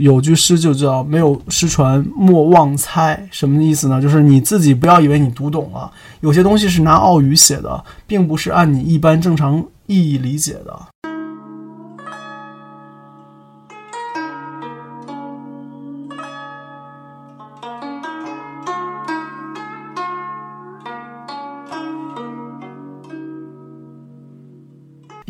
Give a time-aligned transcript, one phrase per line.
[0.00, 4.00] 有句诗就叫“没有失传莫忘猜”，什么意思呢？
[4.00, 5.90] 就是你自己不要以为你读懂了，
[6.20, 10.89] 有些东西是拿奥语写的，并不是按你一般正常意义理解的。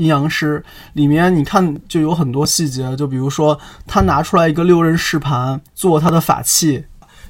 [0.01, 0.65] 阴阳师
[0.95, 6.85] 里面，你看就有很多细节，就比如说他拿出来一个六刃试盘做他的法器，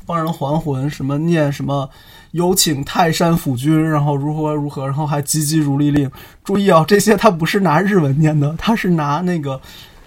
[0.06, 1.90] 帮人还魂，什么念什么
[2.30, 6.08] 有请泰山府君，然后如何如何，然后还急急如律令。
[6.44, 9.60] 注意啊，这些他不是拿日文念的，他是拿那个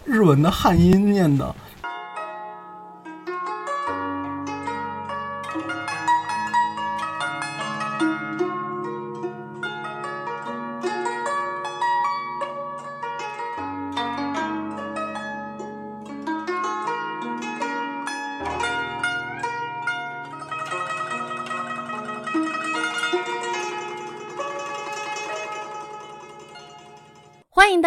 [0.05, 1.53] 日文的汉音念的。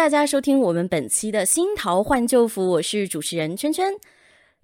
[0.07, 3.93] 大家收听我们本期的新桃换旧符，我是主持人圈圈。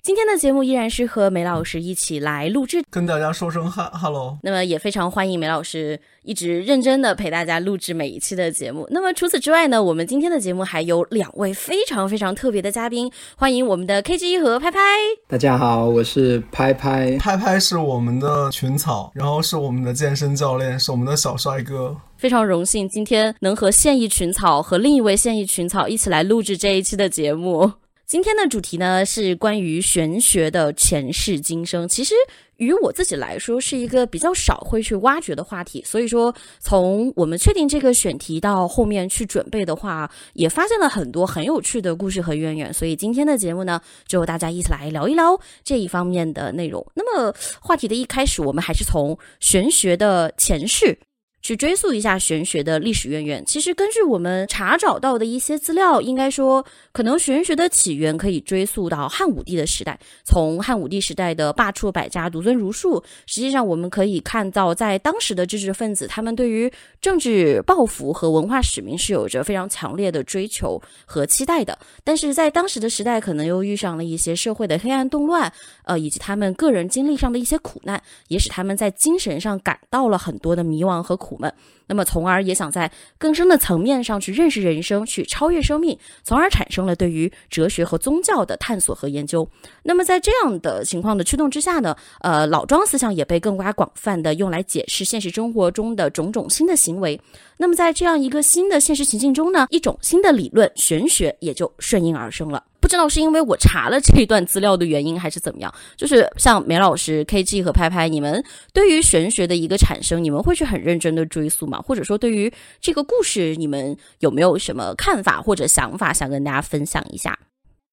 [0.05, 4.37] 今天的节目依然是和梅老师一起来录制，跟大家说声哈哈喽。
[4.43, 8.85] 那么也非常欢迎梅老师一直认真的陪大家录制每一期的节目。
[8.91, 14.77] 那么除此之外呢，我们今天的节目还有两位非常非常特别的嘉宾，欢迎我们的 K G 和拍拍。
[15.25, 17.15] 大家好，我是拍拍。
[17.17, 21.95] 拍拍是我们的群草，然后是我们的健身教练，是我们的小帅哥。
[22.17, 27.71] 非常荣幸今天能和现役群草和另一位现役群草一起来录制这一期的节目。
[28.05, 32.13] 今天的主题呢是关于玄学的前世今生，其实
[32.57, 46.85] 于我自己来说是一个比较少会去挖掘的话题，所以说从我们确定这个选题到后面去准备的话，也发现了很多很有趣的故事和渊源，所以今天的节目呢，就大家一起来聊一聊这一方面的内容。
[46.95, 50.99] 那么话题的一开始，我们还是从玄学的前世。
[51.43, 53.45] 去追溯一下玄学的历史渊源。
[53.45, 59.99] 其实根据我们查找到的一些资料，应该说，可能玄学的起源可以追溯到汉武帝的时代。
[60.23, 66.71] 从汉武帝时代的罢黜百家，独尊儒术，实际上我们可以看到，在当时的知识分子，他们对于
[67.01, 71.77] 政治抱负和文化使命是有着非常强烈的追求和期待的。
[72.05, 75.51] 但是在当时的时代，可能又遇上了一些社会的黑暗动乱，
[75.83, 81.32] 呃，以及他们个人经历上的一些苦难，也使他们在精神上感到了很多的迷茫和苦。
[81.33, 81.51] 我们，
[81.87, 89.49] 那么从而也想在更深的层面上去认识人生，去超越生命，从而产生了对于哲学和宗教的探索和研究。
[89.83, 97.19] 那么在这样的情况的驱动之下呢，呃，老庄思想也被更加广泛的用来解释现实生活中的种种新的行为。
[97.57, 102.63] 那么在这样一个新的现实情境中呢，一种新的理论玄学也就顺应而生了。
[102.93, 105.73] 不知道是因为我查了这一段资料的原因，还是怎么样？
[105.97, 111.81] 就是像梅老师、KG 和拍拍，你们对于玄学的一个产生，你们会去很认真的追溯吗？
[111.81, 117.39] 或者说，对于这个故事，你们有没有什么看法或者想法想跟大家分享一下？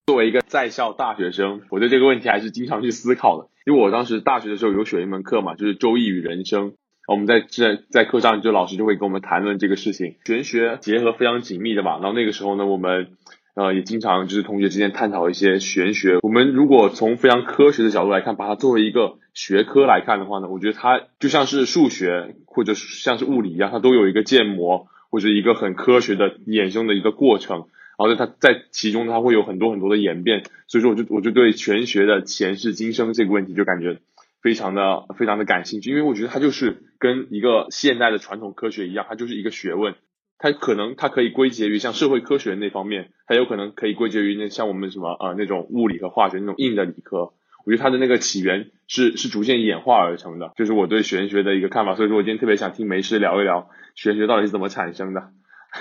[0.06, 3.48] 作为一个在校大学生，我对这个问题还是经常去思考的。
[3.64, 6.72] 因为我当时大学的时候有选一门课嘛，就是《周易与人生》，
[7.08, 11.92] 我们在在在课上就老师就会跟我们谈论这个事情，玄学结合非常紧密的嘛。
[11.92, 13.16] 然后那个时候呢，我们。
[13.54, 16.18] 呃，也经常就是同学之间探讨一些玄学。
[16.22, 27.66] 我们如果从非常科学的角度来看，把它作为一个学科来看的话呢，我觉得它就像是数学或者像是物理一样，它都有一个建模或者一个很科学的衍生的一个过程。
[27.98, 30.44] 然后它在其中它会有很多很多的演变。
[30.68, 33.98] 所以说，我就我就对玄学的前世今生这个问题就感觉
[34.40, 39.96] 非常的非常的感兴趣，因为我觉得它就是跟一个现代的传统科学一样，它就是一个学问。
[40.42, 47.32] 它可能它可以归结于像社会科学那方面，它有可能可以归结于那像我们什么呃那种物理和化学那种硬的理科。
[47.66, 51.94] 我觉得它的那个起源是 是逐渐演化而成的，就是我对玄学的一个看法。
[51.94, 55.28] 所以说我今天特别想听梅师聊一聊玄学到底是怎么产生的，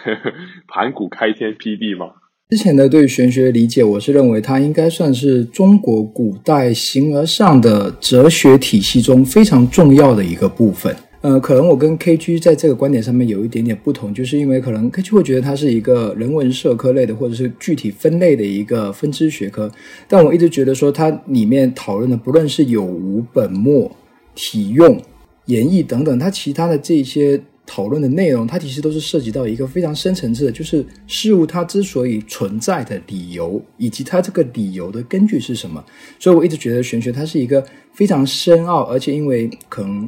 [0.68, 2.08] 盘古开天辟地吗？
[2.50, 10.94] 之前的对玄学理解，我是认为它应该算是中国古代形而上的哲学体系中非常重要的一个部分。
[11.22, 19.70] 呃，可能我跟 KG 在这个观点上面有一点点不同，就是因为可能 KG 会觉得它是一个人文社科类的，或者是具体分类的一个分支学科，
[20.08, 23.94] 但我一直觉得说它里面讨论的不论是有无本末、
[24.34, 24.98] 体用、
[25.48, 35.84] 演绎等等，它其他的这些讨论的内容，它其实都是涉及到一个非常深层次的，就是事物它之所以存在的理由，以及它这个理由的根据是什么。
[36.18, 37.62] 所以我一直觉得玄学它是一个
[37.92, 40.08] 非常深奥，而且因为可能。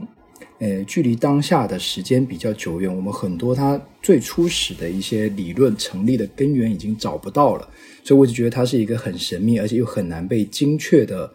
[0.61, 7.67] 呃，距离当下的时间比较久远，我们很多它最初始的一些理论成立的根源已经找不到了，
[8.03, 11.33] 所以我就觉得它是一个很神秘，而且又很难被精确的，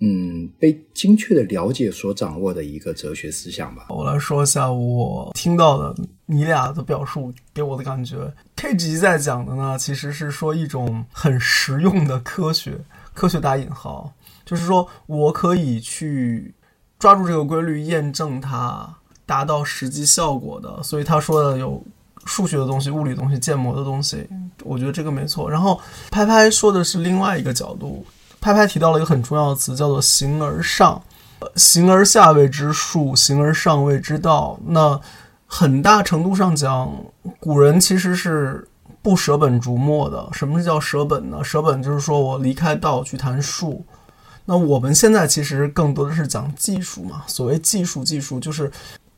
[0.00, 3.86] 嗯，被精确的了解所掌握的一个哲学思想吧。
[3.88, 5.94] 我来说一下我听到的
[6.26, 8.16] 你俩的表述给我的感觉。
[8.56, 12.76] K 级在讲的呢，其实是说一种很实用的科学，
[13.14, 14.12] 科学打引号，
[14.44, 16.52] 就是说我可以去。
[16.98, 18.88] 抓住这个规律，验证它，
[19.24, 20.82] 达到实际效果的。
[20.82, 21.82] 所以他说的有
[22.24, 24.28] 数学的东西、物理东西、建模的东西，
[24.64, 25.50] 我觉得这个没错。
[25.50, 28.04] 然后拍拍说的是另外一个角度，
[28.40, 31.00] 拍拍提到了一个很重要的词，叫做“形而上
[31.54, 34.58] ”，“形而下谓之术，形而上谓之道”。
[34.66, 34.98] 那
[35.46, 36.90] 很大程度上讲，
[37.38, 38.66] 古人其实是
[39.02, 40.28] 不舍本逐末的。
[40.32, 41.44] 什么是叫舍本呢？
[41.44, 43.84] 舍本就是说我离开道去谈术。
[44.46, 48.70] 那我们现在其实更多的是讲技术嘛，所谓技术，技术就是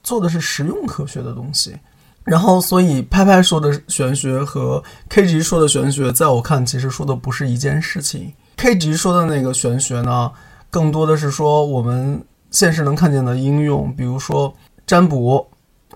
[0.02, 1.76] 做的是实用科学的东西。
[2.24, 8.32] 然后，所以拍拍说的玄学和 K G 说的玄学，在我看其实说的不是一件事情。
[8.56, 10.30] K G 说的那个玄学呢，
[10.68, 14.54] 更多的是说我们现实能看见的应用，比如说
[14.86, 15.46] 占卜，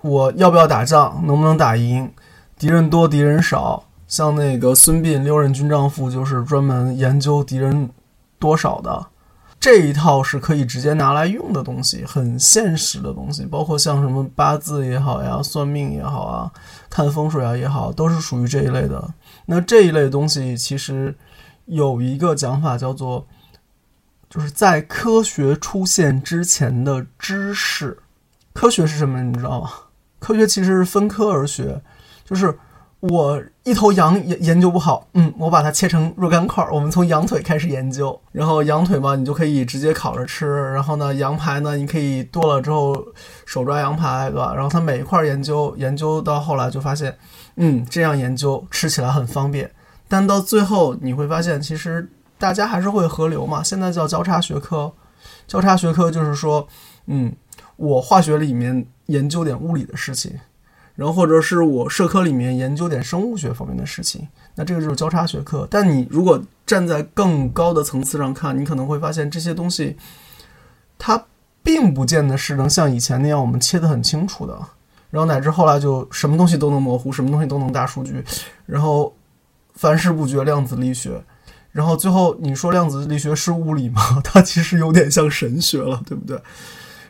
[0.01, 2.11] 我要不要打仗，能不能打赢，
[2.57, 3.83] 敌人多敌人少。
[4.07, 7.89] 像那个孙膑《六任军帐赋》，就是专门研究敌人
[8.37, 9.07] 多少的。
[9.63, 16.51] 这一套是可以直接拿来用的东西，很现实的东西，包括像什么八字也好呀，算命也好啊，
[16.89, 19.13] 看风水啊也好，都是属于这一类的。
[19.45, 21.15] 那这一类东西其实
[21.67, 23.25] 有一个讲法叫做，
[24.29, 27.97] 就是在科学出现之前的知识。
[28.51, 29.23] 科学是什么？
[29.23, 29.69] 你知道吗？
[30.19, 31.81] 科学其实是分科而学，
[32.25, 32.53] 就是。
[32.99, 42.93] 我一头羊研研究不好，嗯，我把它切成若干块儿，我们从羊腿开始研究，然后羊腿嘛，你就可以直接烤着吃，然后呢，羊排呢，你可以剁了之后
[43.45, 44.53] 手抓羊排，对吧？
[44.53, 47.17] 然后它每一块研究研究到后来就发现，
[47.55, 49.71] 嗯，这样研究吃起来很方便，
[50.09, 53.63] 但到最后你会发现，其实大家还是会合流嘛。
[53.63, 54.91] 现在叫交叉学科，
[55.47, 56.67] 交叉学科就是说，
[57.07, 57.31] 嗯，
[57.77, 60.37] 我化学里面研究点物理的事情。
[60.95, 65.67] 然后或者是我社科里面研究点生物学方面的事情，那这个就是交叉学科。
[65.69, 69.97] 但你如果站在更高的层次上看，你可能会发现这些东西，
[70.99, 71.25] 它
[71.63, 74.59] 并不见得是能像以前那样我们切得很清楚的。
[75.09, 78.23] 然后乃至后来就什么东西都能模糊，什么东西都能大数据，
[78.65, 79.15] 然后
[79.75, 81.23] 凡事不绝量子力学，
[81.71, 84.19] 然后最后你说量子力学是物理吗？
[84.23, 86.41] 它其实有点像神学了，对不对？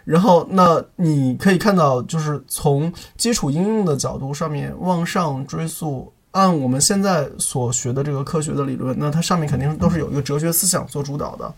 [0.05, 11.53] 然后，那你可以看到，就是从基础应用的角度上面往上追溯，按我们现在所学的这个科学的理论，那它上面肯定都是有一个哲学思想做主导的。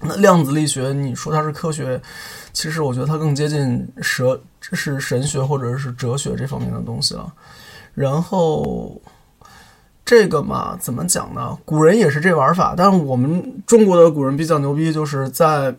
[0.00, 2.02] 那量子力学，你说它是科学，
[2.52, 7.32] 其实我觉得它更接近哲，是神学或者是哲学这方面的东西了。
[7.94, 9.00] 然后，
[10.04, 11.56] 这个嘛，怎么讲呢？
[11.64, 15.72] 古人也是这玩法，但是我们中国的古人比较牛逼，就是在。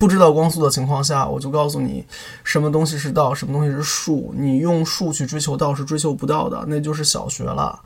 [0.00, 2.02] 不知道光速的情况下，我就告诉你，
[2.42, 4.32] 什么东西是道，什么东西是术。
[4.34, 7.78] 你用术去追求道是追求不到的，那就是小学了。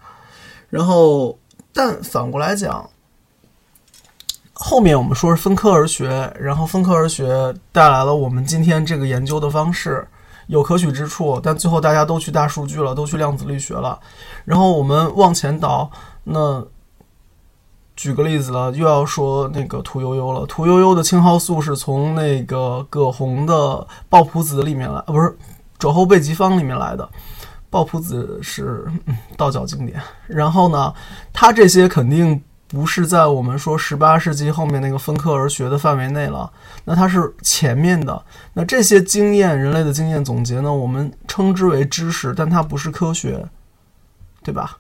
[0.70, 1.36] 然后，
[1.72, 2.88] 但反过来讲，
[4.52, 10.06] 后面我们说是分科而学，然后分科而学带来了我们今天这个研究的方式
[10.46, 13.98] 有可取之处，但最后大家都去大数据了，都去量子力学了。
[14.44, 15.90] 然后我们往前倒，
[16.22, 16.64] 那。
[17.96, 20.44] 举个例子了，又要说那个屠呦呦了。
[20.46, 23.54] 屠呦呦的青蒿素是从那个葛洪的
[24.08, 25.28] 《抱朴子》里面来，不是
[25.78, 27.04] 《肘后备急方》里面来的。
[27.70, 28.84] 《抱朴子》是
[29.36, 30.00] 道教经典。
[30.26, 30.92] 然后呢，
[31.32, 36.50] 它这些肯定不是在我们说十八世纪后面那个分科而学的范围内了。
[36.84, 38.20] 那它是前面的。
[38.52, 43.44] 那这些经验，人类的经验总结呢，我们称之为知识，但它不是科学，
[44.42, 44.78] 对吧？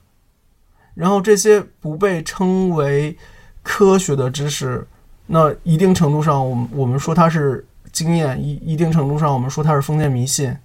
[0.94, 3.16] 然后这些不被称为
[3.62, 4.86] 科学的知识，
[5.26, 10.56] 那一定程度上，我们我们说它是经验，一一定程度上，我们说它是封建迷信，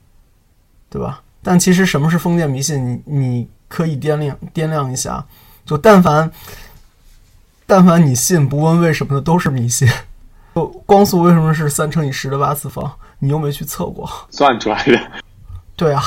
[0.90, 1.22] 对吧？
[1.42, 2.86] 但其实什么是封建迷信？
[2.86, 5.26] 你你可以掂量掂量一下，
[5.66, 6.30] 就但凡
[7.66, 9.88] 但凡你信不问为什么的都是迷信。
[10.56, 12.92] 就光速为什么是三乘以十的八次方？
[13.20, 15.00] 你又没去测过，算出来的。
[15.76, 16.02] 对啊，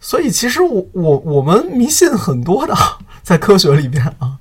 [0.00, 2.74] 所以其实我我我们迷信很多的。
[3.32, 4.38] 在科学里边啊，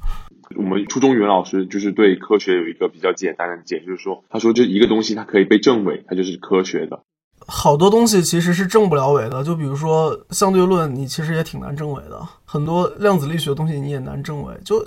[0.58, 7.02] 我们初中语文老师就是对科学有一个比较简单的解，就是说，他说，这一个东西它可以被证伪，它就是科学的。
[7.48, 12.22] 好多东西其实是证不了伪的，就比如说相对论，你其实也挺难证伪的。
[12.44, 14.54] 很多量子力学的东西你也难证伪。
[14.66, 14.86] 就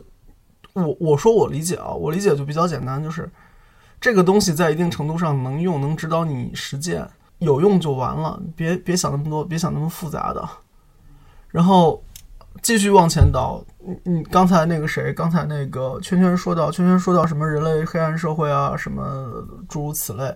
[0.74, 3.26] 我我说我理解啊，我理解就比较简单，就是
[3.98, 7.08] 这个东西在一定程度上能用，能指导你实践。
[7.38, 10.46] 有用就完了，别别想那么多，别想那么复杂的。
[11.48, 12.04] 然后
[12.62, 20.34] 继续往前倒，你你刚才那个谁，刚才那个圈圈说到，圈圈说到什么人类黑暗社会啊，什么诸如此类。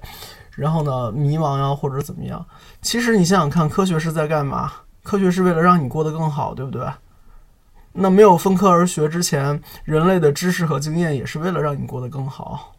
[0.50, 2.44] 然后呢，迷茫呀，或者怎么样？
[2.82, 4.72] 其实你想想看，科学是在干嘛？
[5.04, 6.86] 科学是为了让你过得更好，对不对？
[7.92, 12.74] 那没有分科而学之前，人类的知识和经验也是为了让你过得更好。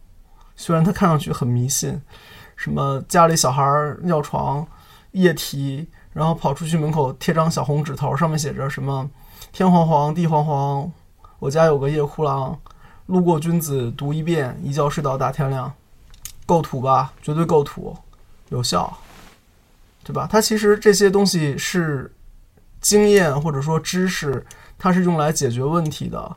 [0.54, 2.00] 虽然它看上去很迷信，
[2.54, 3.64] 什么家里小孩
[4.02, 4.66] 尿床
[5.12, 9.10] 液体，然后跑出去门口贴张小红纸头，上面写着什么
[9.52, 10.92] “天黄黄，地黄黄，
[11.40, 12.58] 我家有个夜哭郎，
[13.06, 15.72] 路过君子读一遍，一觉睡到大天亮”。
[16.46, 17.96] 构图吧，绝对构图，
[18.48, 18.96] 有效，
[20.02, 20.26] 对吧？
[20.30, 22.12] 它其实这些东西是
[22.80, 24.44] 经验或者说知识，
[24.78, 26.36] 它是用来解决问题的。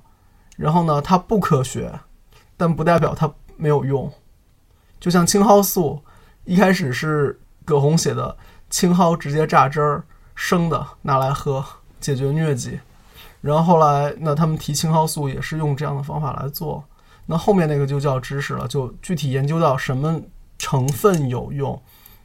[0.55, 1.99] 然后呢，它不科学，
[2.57, 4.11] 但不代表它没有用。
[4.99, 6.01] 就像青蒿素，
[6.45, 8.37] 一开始是葛洪写的，
[8.69, 10.03] 青蒿直接榨汁儿，
[10.35, 11.63] 生的拿来喝，
[11.99, 12.79] 解决疟疾。
[13.43, 16.81] 然后后来，那他们提青蒿素也是用这样的方法来做。
[17.25, 20.17] 那后面那个就叫知识了，就具体研究到什么
[20.57, 21.77] 成分有用。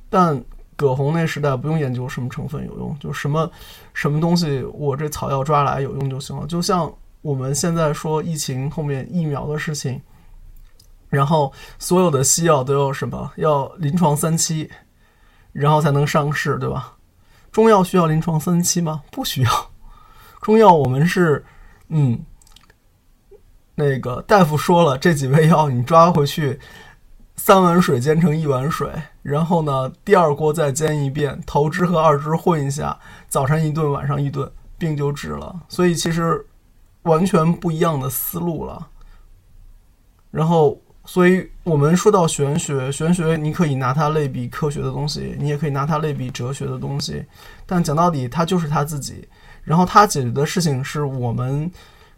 [0.08, 0.40] 但
[0.76, 3.50] 葛洪那时代不用研究什么成分有用，就什么
[3.92, 6.46] 什么东西我这草药抓来有用就行了。
[6.46, 6.88] 就像
[7.20, 10.00] 我们现在说疫情后面疫苗的事情，
[11.08, 13.32] 然后所有的西药都要什么？
[13.34, 14.70] 要临床三期，
[15.50, 16.94] 然后才能上市，对吧？
[17.50, 19.02] 中药需要临床三期吗？
[19.10, 19.67] 不需要。
[20.40, 21.44] 中药我们是
[21.88, 22.20] 嗯。
[23.80, 26.58] 那个大夫说了，这几味药你抓回去，
[27.36, 28.90] 三碗水煎成一碗水，
[29.22, 35.60] 然后呢，第二锅再煎一遍，头汁和二汁混一下，早晨一顿，晚上一顿，病就治了。
[35.68, 36.44] 所以其实
[37.02, 38.88] 完全不一样的思路了。
[40.32, 47.24] 然后，所以我们说到玄学，玄学你可以拿它类比科学的东西，你也可以拿它类比哲学的东西，
[47.64, 49.28] 但讲到底，它就是它自己。
[49.68, 51.70] 然后它解决的事情是我们。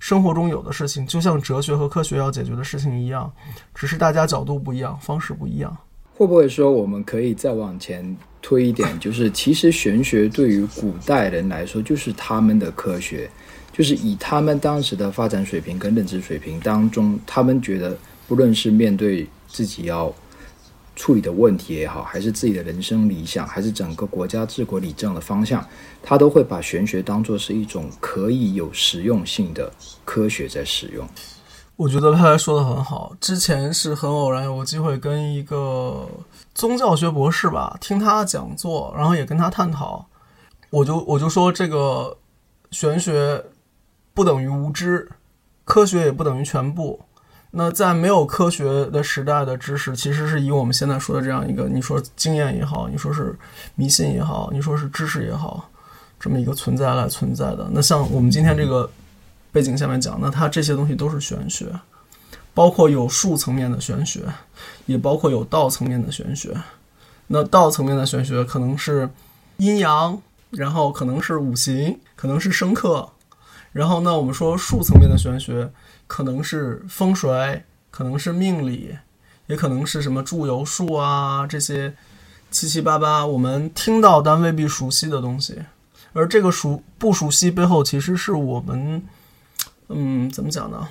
[0.02, 3.30] 生活中有的事情，就像哲学和科学要解决的事情一样，
[3.74, 5.76] 只是大家角度不一样，方式不一样。
[6.14, 8.98] 会不会说，我们可以再往前推一点？
[8.98, 13.30] 就是其实玄学对于古代人来说，就是他们的科学，
[13.74, 17.94] 就是以他们当时的发展水平跟认知水平当中，他们觉得，
[18.26, 20.10] 不论是面对自己要。
[21.00, 25.66] 处理的问题也好，还是自己的人生理想，还是整个国家治国理政的方向，
[26.02, 29.72] 他都会把玄学当做是一种可以有实用性的
[30.04, 31.08] 科学在使用。
[31.76, 33.16] 我觉得他说的很好。
[33.18, 36.06] 之前是很偶然有个机会跟一个
[36.54, 40.06] 宗教学博士吧听他讲座，然后也跟他探讨，
[40.68, 42.14] 我就我就说这个
[42.72, 43.42] 玄学
[44.12, 45.08] 不等于无知，
[45.64, 47.00] 科学也不等于全部。
[47.52, 53.36] 那在没有科学的时代的知识，其实是以我们现在说的这样一个，你说经验也好，你说是
[53.74, 55.68] 迷信也好，你说是知识也好，
[56.20, 57.68] 这么一个存在来存在的。
[57.72, 58.88] 那像我们今天这个
[59.50, 61.66] 背景下面讲，那它这些东西都是玄学，
[62.54, 64.20] 包括有术层面的玄学，
[64.86, 66.56] 也包括有道层面的玄学。
[67.26, 69.10] 那道层面的玄学可能是
[69.56, 70.16] 阴阳，
[70.50, 73.08] 然后可能是五行，可能是生克，
[73.72, 75.68] 然后那我们说术层面的玄学。
[76.10, 78.96] 可能是风水，可能是命理，
[79.46, 81.94] 也可能是什么祝由术啊这些
[82.50, 85.62] 七七八八我们听到但未必熟悉的东西。
[86.12, 89.00] 而这个熟不熟悉背后，其实是我们，
[89.86, 90.88] 嗯，怎么讲呢？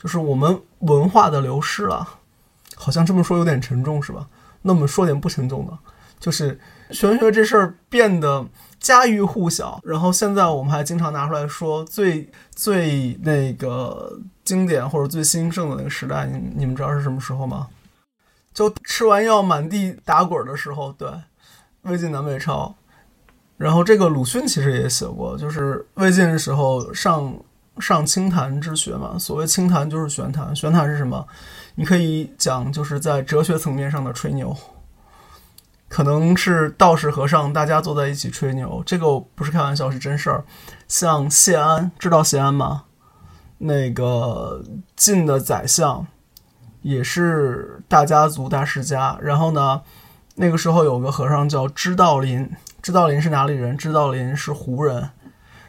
[0.00, 2.08] 就是我们文化的流失了。
[2.76, 4.28] 好像这么说有点沉重，是吧？
[4.62, 5.76] 那我们说点不沉重的，
[6.20, 8.46] 就是玄学这事儿变得。
[8.80, 17.66] 家喻户晓，然后现在我们还经常拿出来说最最那个经典或者最兴盛的那个时代，你你们知道是什么时候吗？
[18.54, 21.08] 就吃完药满地打滚的时候，对，
[21.82, 22.72] 魏晋南北朝。
[23.56, 27.34] 然后这个鲁迅其实也写过，就是魏晋的时候上
[27.80, 29.18] 上清谈之学嘛。
[29.18, 31.26] 所谓清谈就是玄谈，玄谈是什么？
[31.74, 34.56] 你可以讲就是在哲学层面上的吹牛。
[35.88, 40.44] 可能是道士和尚，大家坐在一起吹牛，这个不是开玩笑，是真事儿。
[40.86, 42.84] 像谢安，知道谢安吗？
[43.56, 44.62] 那个
[44.94, 46.06] 晋的宰相，
[46.82, 49.18] 也是大家族大世家。
[49.22, 49.80] 然后呢，
[50.34, 52.50] 那个时候有个和尚叫知道林，
[52.82, 53.76] 知道林是哪里人？
[53.76, 55.08] 知道林是胡人。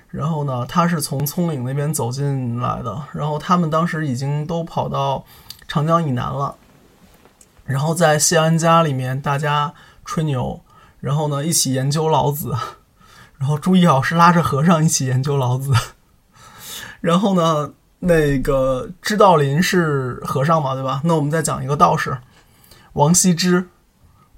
[0.10, 3.04] 然后呢，他是从葱岭那边走进来的。
[3.14, 5.24] 然后他们当时已经都跑到
[5.68, 6.56] 长江以南了。
[7.64, 9.74] 然后在谢安家里面，大家。
[10.10, 10.60] 吹牛，
[11.00, 12.52] 然后呢，一起研究老子，
[13.38, 15.72] 然后注意啊，是拉着和尚一起研究老子。
[17.00, 21.00] 然后呢，那个知道林是和尚嘛，对吧？
[21.04, 22.18] 那我们再讲一个道士，
[22.94, 23.70] 王羲之。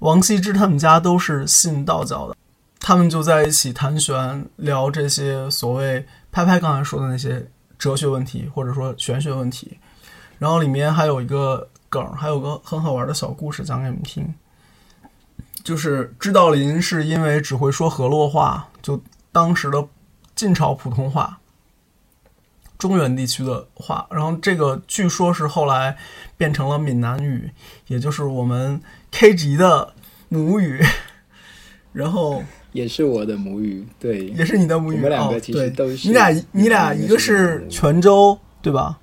[0.00, 2.36] 王羲之他们家都是信道教的，
[2.78, 7.48] 他们就在一起谈玄，聊这些所谓拍拍刚才说的那些
[7.78, 9.78] 哲学问题，或者说玄学问题。
[10.38, 14.34] 然后里面还有一个梗，还有个很好玩的小故事讲给你们听，
[15.62, 19.00] 就是知道林是因为只会说河洛话，就
[19.30, 19.86] 当时的
[20.34, 21.38] 晋朝普通话。
[22.78, 25.96] 中原地区的话，然后这个据说是后来
[26.36, 27.48] 变成了闽南语，
[27.86, 29.94] 也就是我们 K 级的
[30.28, 30.82] 母语，
[31.92, 32.42] 然后
[32.72, 34.96] 也是我的母语，对，也是你的母语。
[34.96, 36.08] 我们两个其实都是。
[36.08, 38.98] 你俩，你俩一个是泉州，对吧？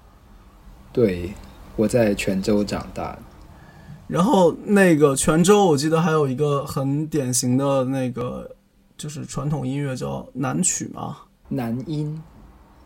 [0.91, 1.31] 对，
[1.77, 3.17] 我在泉州长大。
[4.09, 8.49] 然后那个泉州，我记得还有一个很典型的那个，
[8.97, 11.15] 就是传统音乐叫南曲嘛，
[11.47, 12.21] 南音。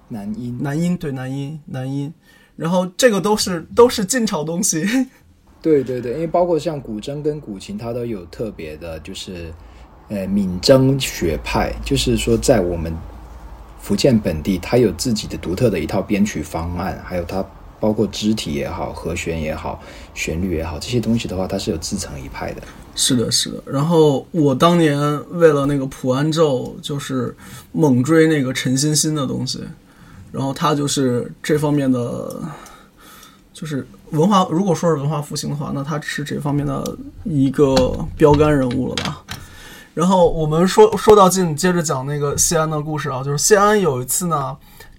[0.10, 2.13] 南音，南音，对，南音，南音，
[2.56, 4.86] 然后这个都是都是晋朝东西。
[5.60, 9.51] 对对对，因为包括像古筝跟古琴，它都有特别的，就是
[10.10, 12.94] 呃闽筝学派，就是说在我们
[13.80, 17.44] 福建本地，它有自己的独特的一套编曲方案，还有它
[17.83, 19.77] 包括肢体也好，和弦也好，
[20.13, 22.61] 旋律也好，这些东西的话，它是有自成一派的。
[22.95, 23.61] 是的，是的。
[23.65, 24.97] 然后我当年
[25.31, 27.35] 为了那个普安咒，就是
[27.73, 29.61] 猛追那个陈欣欣的东西。
[30.31, 32.41] 然后他就是这方面的，
[33.51, 34.47] 就是文化。
[34.49, 37.75] 如果说是文化复兴的话，那他是这方面的一个
[38.15, 39.21] 标杆人物了吧？
[39.93, 43.21] 然后我们说说到近，接着讲那个谢安的故事啊。
[43.21, 44.55] 就是谢安有一次呢，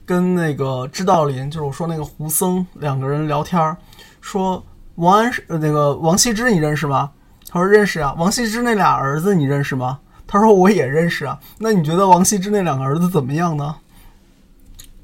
[0.07, 3.77] 跟那个知道林，就是我说那个胡僧两个人聊天，
[4.21, 4.65] 说
[4.97, 7.11] 王安石那个王羲之你认识吗？
[7.49, 8.15] 他说认识啊。
[8.19, 9.99] 王羲之那俩儿子你认识吗？
[10.27, 11.39] 他说我也认识啊。
[11.59, 13.77] 那你觉得王羲之那两个儿子怎么样呢？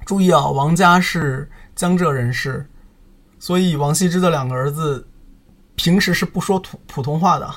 [0.04, 2.68] 注意啊，王家是江浙人士，
[3.38, 5.06] 所以王羲之的两个儿子
[5.76, 7.48] 平时是不说普普通话的。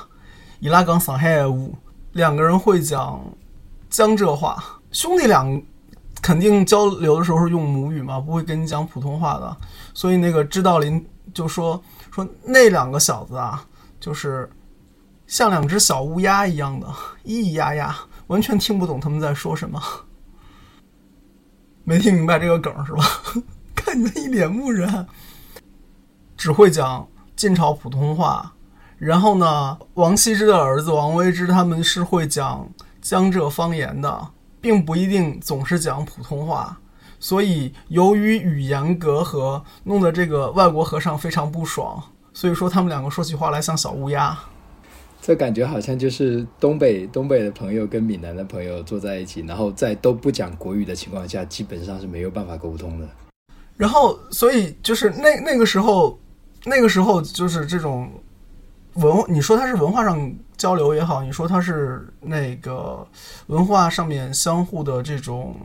[0.60, 1.76] 伊拉冈上海乌，
[2.12, 3.20] 两个人会讲
[3.90, 4.62] 江浙话。
[4.92, 5.44] 兄弟俩
[6.24, 9.54] 肯定交流的时候是用母语嘛，不会跟你讲普通话的。
[9.92, 11.78] 所以那个知道林就说
[12.10, 13.62] 说那两个小子啊，
[14.00, 14.50] 就是
[15.26, 16.86] 像两只小乌鸦一样的
[17.26, 19.78] 咿咿呀呀，完全听不懂他们在说什么。
[21.84, 23.04] 没听明白这个梗是吧？
[23.76, 25.06] 看你们一脸木然，
[26.38, 27.06] 只会讲
[27.36, 28.54] 晋朝普通话。
[28.96, 32.66] 然后呢，王羲之的儿子王维之他们是会讲
[33.02, 34.28] 江浙方言的，
[34.64, 36.80] 并不一定总是讲普通话。
[37.20, 42.02] 所以由于语言隔阂，弄得这个外国和尚非常不爽。
[42.32, 44.38] 所以说他们两个说起话来像小乌鸦。
[45.20, 53.06] 这感觉好像就是东北东北的朋友跟闽南的朋友坐在一起，然后在都不讲国语的情况下，基本上是没有办法沟通的。
[53.76, 56.18] 然后，所以就是那那个时候，
[56.64, 58.10] 那个时候就是这种
[58.94, 63.06] 文，你说它是文化上交流也好，你说它是那个
[63.46, 65.56] 文化上面相互的这种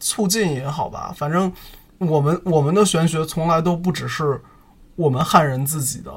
[0.00, 1.52] 促进也好吧，反正
[1.98, 4.40] 我们我们的玄学从来都不只是
[4.96, 6.12] 我们汉人自己的。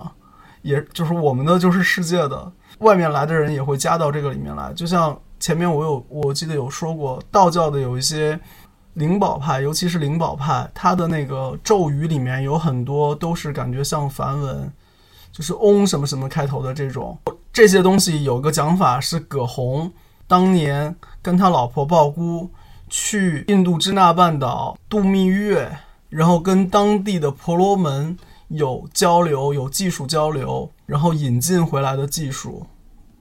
[0.61, 4.73] 也就是我们的就是世界的，外面来的人也会加到这个里面来。
[4.73, 8.39] 就像前面我有 我记得有说过，道教的有一些
[8.95, 14.73] 灵宝派，尤其是灵宝派，它的那个咒语里面有很多都是感觉像梵文，
[15.31, 17.15] 就是嗡什么什么开头的这种。
[17.55, 19.89] 这些东西有个讲法是葛洪
[20.27, 22.49] 当年跟他老婆鲍姑
[22.89, 25.77] 去印度支那半岛度蜜月，
[26.09, 28.17] 然后跟当地的婆罗门。
[28.49, 32.63] 有交流，有技术交流，然后引进回来的技术，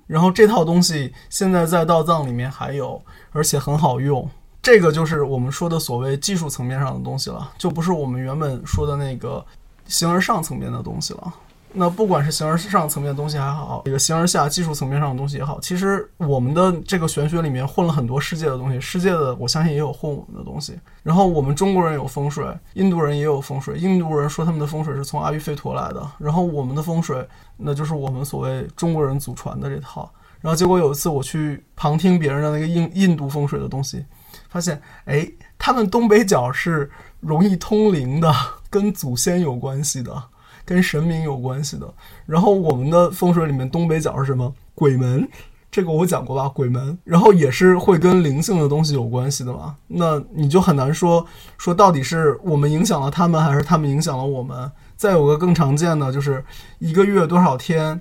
[0.06, 3.00] 然后这套东西现在在道藏里面还有，
[3.32, 4.28] 而且很好用。
[4.60, 9.42] 这个就是我们说的所谓技术层面上的东西了，就不是我们原本说的那个
[9.86, 11.34] 形而上层面的东西了。
[11.76, 20.78] 那不管是形而上层面的东西还好，这个形而下技术层面上的东西也好，其实我们的这个玄学里面混了很多世界的东西，世界的我相信也有混我们的东西。
[21.02, 23.76] 然后我们中国人有风水，印度人也有风水。
[23.76, 30.08] 印度人说他们的风水是从阿育吠陀来的，然后我们的风水那就是我们所谓中国人祖传的这套。
[30.40, 34.04] 然后结果有一次我去旁听别人的那个印印度风水的东西，
[34.48, 35.26] 发现哎，
[35.58, 38.32] 他们东北角是容易通灵的，
[38.70, 40.22] 跟祖先有关系的。
[40.64, 41.86] 跟神明有关系的，
[42.24, 44.54] 然后我们的风水里面东北角是什么？
[44.74, 45.28] 鬼门，
[45.70, 46.48] 这个我讲过吧？
[46.48, 49.76] 鬼门，然后也是会跟灵性的东西有关系的嘛？
[49.88, 51.26] 那你就很难说
[51.58, 54.70] 说到底是我们影响了他们，还是他们影响了我们？
[54.96, 56.44] 再有个更常见的就是
[56.78, 58.00] 一个月多少天，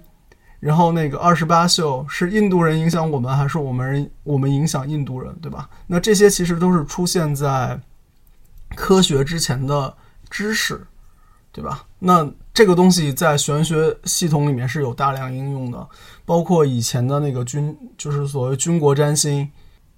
[0.59, 5.69] 然后那个二十八宿是印度人影响我们，还是我们人我们影响印度人，对吧？
[5.87, 7.81] 那这些其实都是出现在
[8.73, 9.93] 科学之前的
[10.29, 10.87] 知识。
[11.55, 11.83] 对吧？
[12.05, 15.87] 那这个东西在玄学系统里面是有大量应用的，
[16.25, 19.49] 包括以前的那个军，就是所谓军国占星，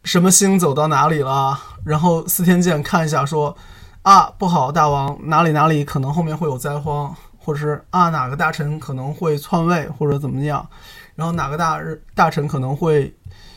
[0.04, 3.58] 什么星走到哪里了，然后司天监看一下说，
[4.04, 10.70] 啊不好，大王哪里哪里可能后面会有灾荒，或者是啊哪个大臣可能会篡位或者怎么样，
[11.15, 11.82] 然后哪个大
[12.13, 13.12] 大臣可能会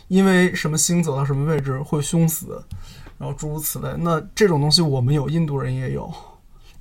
[0.09, 2.65] 因为什么星走到什么位置会凶死，
[3.19, 3.91] 然后诸如此类。
[3.99, 6.11] 那这种东西我们有，印度人也有。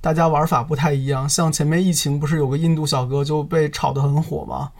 [0.00, 4.70] 大家玩法不太一样，像前面疫情不是有个印度小哥就被炒得很火吗？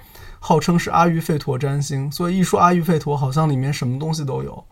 [0.41, 4.65] 号称是阿育吠陀占星，所以一说阿育吠陀，好像里面什么东西都有，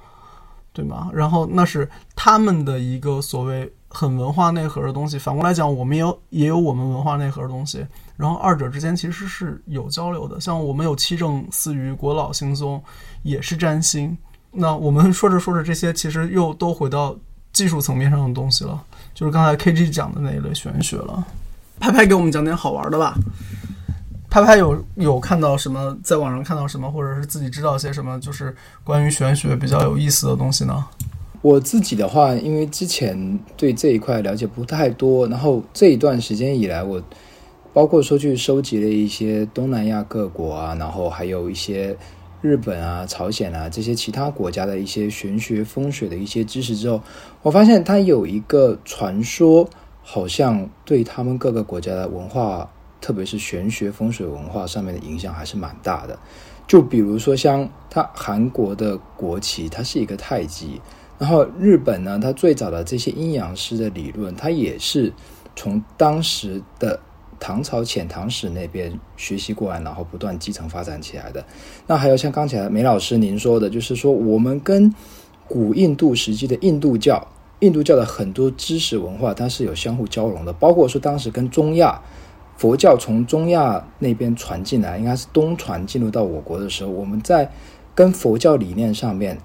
[0.73, 1.11] 对吗？
[1.13, 5.19] 然后那是他们的一个所谓很文化内核的东西。
[5.19, 7.85] 反过来讲，我们也有也有我们文化内核的东西，
[8.17, 10.41] 然后二者之间其实是有交流的。
[10.41, 12.81] 像我们有七正四余、国老星宗，
[13.25, 14.17] 也是占星。
[14.53, 17.17] 那我们说着说着这些，其实又都回到
[17.53, 18.81] 技术层面上的东西了。
[19.17, 21.27] 就是刚才 K G 讲的那一类玄学了，
[21.81, 23.15] 拍拍给我们讲点好玩的吧。
[24.29, 30.85] 拍拍有有看到什么，在网上看到什么，或者是自己知道些什么，就是关于玄学比较有意思的东西呢？
[31.41, 37.03] 我自己的话，因为之前对这一块了解不太多，然后这一段时间以来，我
[37.73, 41.97] 包括说去收集了一些东南亚各国啊，然后还有一些。
[42.43, 47.03] 日本啊、朝鲜啊这些其他国家的一些玄学风水的一些知识之后，
[47.43, 49.69] 我发现它有一个传说，
[50.03, 52.71] 好像对他们各个国家的文化，
[53.01, 56.19] 特别是玄学风水文化上面的影响还是蛮大的。
[56.69, 60.81] 就比如说像它韩国的国旗，它是一个太极；
[61.19, 65.13] 然后日本呢，它最早的这些阴阳师的理论，它也是
[65.57, 67.01] 从当时的。
[67.39, 71.45] 唐朝遣唐使那边学习过来，然后不断继承发展起来的。
[71.87, 74.93] 那还有像刚才梅老师您说的，就是说我们跟
[75.49, 77.27] 古印度时期的印度教、
[77.61, 80.53] 印度教的很多知识文化，它是有相互交融的。
[80.53, 82.03] 包括说当时跟中亚
[82.57, 87.51] 佛教从中亚那边传进来，应该是东传进入到我国的时候，我们在
[87.95, 89.39] 跟佛教理念上面，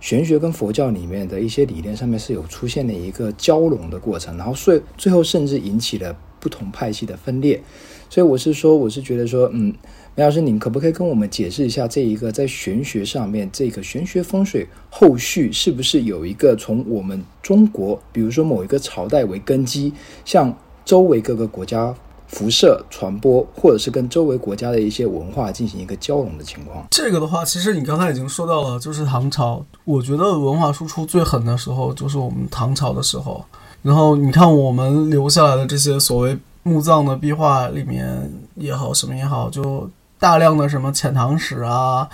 [0.00, 6.16] 玄学跟佛教里面的一些理念上面是有出现了一个交融的过程，然后最最后甚至引起了。
[6.40, 7.60] 不同派系的分裂，
[8.08, 9.74] 所以我是说，我是觉得说，嗯，
[10.14, 19.92] 梅老师，您可不可以跟我们解释一下这一个在玄学上面，这个玄学风水后续是不是有一个从我们中国，比如说某一个朝代为根基，
[20.24, 21.92] 向周围各个国家
[22.28, 26.86] 辐射传播，或者是跟周围国家的一些文化进行一个交融的情况？
[26.90, 33.44] 这个的话，其实你刚才已经说到了，就是唐朝，我觉得文化输出最狠的时候，就是我们唐朝的时候。
[33.82, 39.88] 然后你看我们留下来的这些所谓墓葬的壁画里面也好，什么也好，就
[40.18, 42.08] 大量的什么遣唐使啊、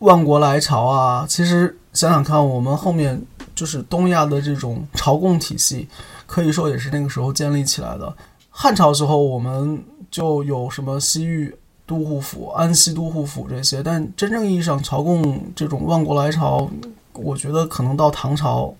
[0.00, 1.24] 万国来朝啊。
[1.26, 3.22] 其实想想看，我们后面
[3.54, 5.88] 就是东亚的这种朝贡体系，
[6.26, 8.12] 可以说也是那个时候建立起来的。
[8.56, 16.70] 汉朝时候我们就有什么西域都护府、安西都护府这些，但真正意义上朝贡这种万国来朝，
[17.12, 18.74] 我觉得可能到唐朝。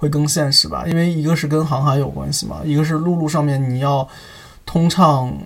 [0.00, 4.08] 会更现实吧，因为一个是跟航海有关系嘛，一个是陆路上面你要
[4.64, 5.36] 通畅，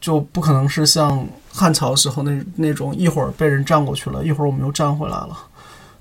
[0.00, 5.36] 就不可能是像汉朝时候那那种一会儿被人占过去了，一会儿我们又占回来了，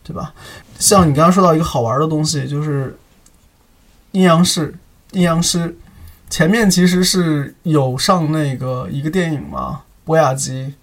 [0.03, 0.31] 对吧？
[0.77, 2.95] 像你刚刚说到一个好玩的东西，就是
[4.11, 4.71] 阴阳师，
[5.13, 5.75] 阴阳师
[6.31, 10.73] 前面其实是有上那个一个电影嘛，博雅集，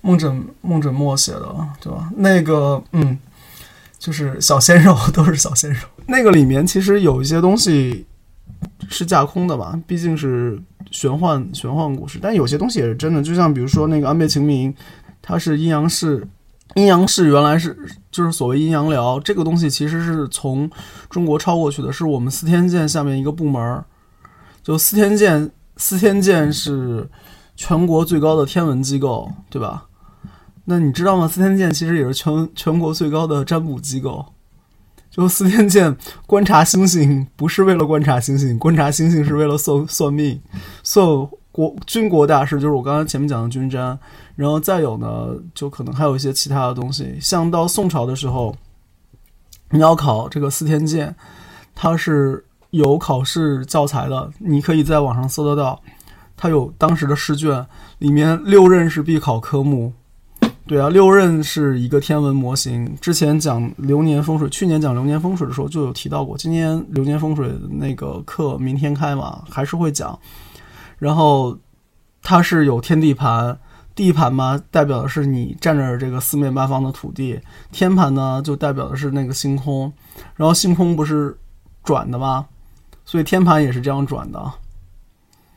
[0.00, 2.10] 孟枕孟枕墨写的，对吧？
[2.16, 3.16] 那个嗯。
[3.98, 8.06] 就是小鲜肉都是小鲜肉，那个里面其实有一些东西
[8.88, 10.58] 是架空的吧，毕竟是
[10.90, 13.22] 玄幻玄幻故事，但有些东西也是真的。
[13.22, 14.74] 就像比如说那个安倍晴明，
[15.20, 16.26] 他是阴阳师，
[16.76, 17.76] 阴阳师原来是
[18.10, 20.70] 就是所谓阴阳寮这个东西，其实是从
[21.10, 23.84] 中国抄过去的，是我们司天监下面一个部门，
[24.70, 27.10] 就司天监，司天监是
[27.56, 29.88] 全国最高的天文机构，对吧？
[30.66, 31.26] 那你知道吗？
[31.26, 34.24] 司天监其实也是全全国最高的占卜机构。
[35.10, 40.40] 就司天监观察星星，不是为了观察星星，观察星星是为了算算命，
[40.84, 41.04] 算
[41.50, 43.98] 国军国大事，就是我刚才前面讲的军占。
[44.36, 47.18] 然后再有呢，就可能还有一些其他的东西。
[47.20, 48.54] 像到宋朝的时候，
[49.70, 51.16] 你要考这个司天监，
[51.74, 55.80] 它是有考试教材的，你可以在网上搜得到。
[56.36, 57.66] 它有当时的试卷，
[57.98, 59.92] 里面六任是必考科目。
[60.66, 62.96] 对啊，六任是一个天文模型。
[63.00, 66.38] 之前讲流年风水，去年讲流年风水的时候就有提到过。
[66.38, 70.16] 今年流年风水那个课明天开嘛，还是会讲。
[70.96, 71.58] 然后
[72.22, 73.58] 它是有天地盘，
[73.94, 77.40] 地盘嘛代表的是你站着这个四面八方的土地，
[77.72, 79.92] 天盘呢就代表的是那个星空。
[80.36, 81.36] 然后星空不是
[81.82, 82.46] 转的吗？
[83.10, 84.52] 所以天盘也是这样转的。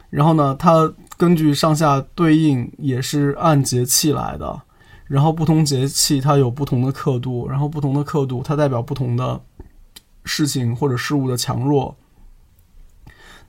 [0.09, 4.59] 然后呢，它根据上下对应也是按节气来的，
[5.05, 9.39] 然后不同节气它有不同的刻度，然后不同的刻度它代表不同的
[10.25, 11.95] 事情或者事物的强弱。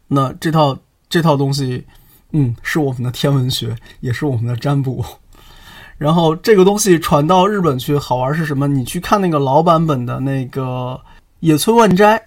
[0.09, 0.77] 那这套
[1.09, 1.87] 这套东西，
[2.33, 5.03] 嗯，是我们的天文学，也是我们的占卜。
[5.97, 8.69] 然后这个东西传到日本去，好玩是什么？
[8.69, 11.01] 你去看那个老版本的那个
[11.41, 12.23] 野村万斋，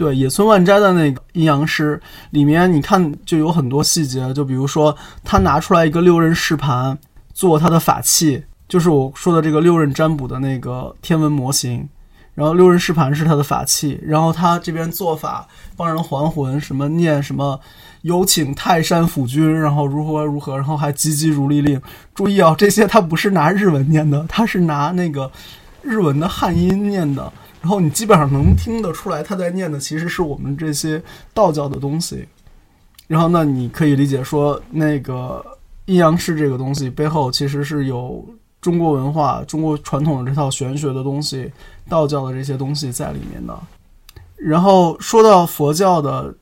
[0.00, 6.96] 对，野村万斋的那个阴阳师里面，你看就有很多细节，就比如说他拿出来一个六刃试盘
[7.34, 11.86] 做他的法器，就是我说的这个六刃占卜的那个天文模型。
[12.34, 17.60] 然后六刃试盘是他的法器，然后他这边做法帮人还魂，什么念什么。
[18.00, 21.78] 有请泰山府君，然后如何如何，然后还急急如律令。
[22.14, 25.30] 注意啊，这些他不是拿日文念的，他是拿那个
[25.82, 27.30] 日文的汉音念的。
[27.60, 31.02] 然后你基本上能听得出来，他在念的其实是我们这些
[31.34, 32.26] 道教的东西。
[33.06, 35.44] 然后那你可以理解说，那个
[35.86, 38.24] 阴阳师这个东西背后其实是有
[38.60, 41.50] 中国文化、中国传统的这套玄学的东西、
[41.88, 43.58] 道教的这些东西在里面的。
[44.36, 46.34] 然后说到佛教的。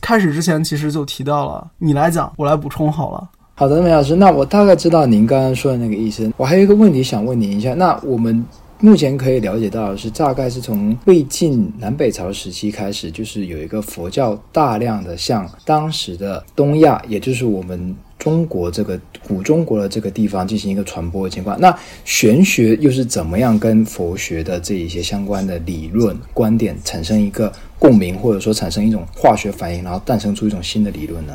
[0.00, 3.28] 开始之前其实就提到了，你来讲，我来补充好了。
[3.54, 6.32] 好的，梅老师，那我大概知道您刚刚说的那个意思。
[6.38, 8.42] 我还有一个问题想问您一下，那我们
[8.80, 17.96] 目前可以了解到的是，大概是从魏晋南北朝时期开始，就是有一个佛教大量的向当时的东亚，也就是我们。
[18.20, 31.34] 中国这个古中国的这个地方进行一个传播的情况，那玄学又是怎么样跟佛学的这一些相关的理论观点产生一个共鸣，或者说产生一种化学反应，然后诞生出一种新的理论呢？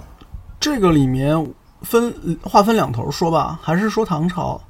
[0.60, 1.36] 这个里面
[1.82, 4.62] 分划分两头说吧，还是说唐朝？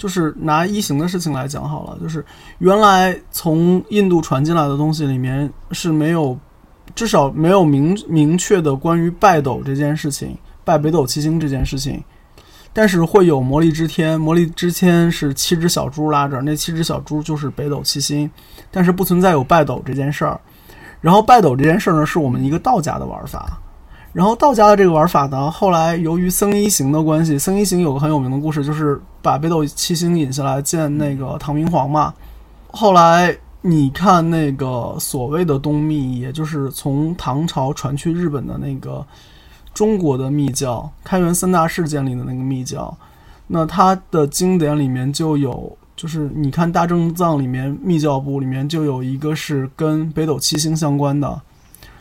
[0.00, 2.24] 就是拿一行的事情来讲好了，就是
[2.58, 6.38] 原来从印度传进来的东西里面是没有，
[6.94, 10.34] 至少没有明明确的关于拜斗这件事情。
[10.64, 12.02] 拜北斗七星这件事情，
[12.72, 18.30] 但是会有魔力之天，魔力之天是七只小猪拉着，那七只小猪就是北斗七星，
[18.70, 20.40] 但是不存在有拜斗这件事儿。
[21.00, 23.60] 然后拜斗这件事儿呢，是我们一个道家的玩法。
[24.12, 32.12] 然后道家的这个玩法呢，后来由于僧一行的关系，僧一行有个很有名的故事，就是把北斗七星引下来见那个唐明皇嘛。
[32.68, 39.04] 后来你看那个所谓的东密，也就是从唐朝传去日本的那个。
[39.72, 42.92] 中国的密教，开元三大士建立的那个密教，
[43.46, 51.40] 那它的经典里面就有，就是你看大正藏里面密教部里面就有一个是跟北斗七星相关的，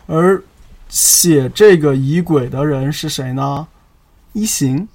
[0.07, 0.41] 而
[0.89, 3.67] 写这个仪轨的人是谁呢？
[4.33, 4.87] 一行，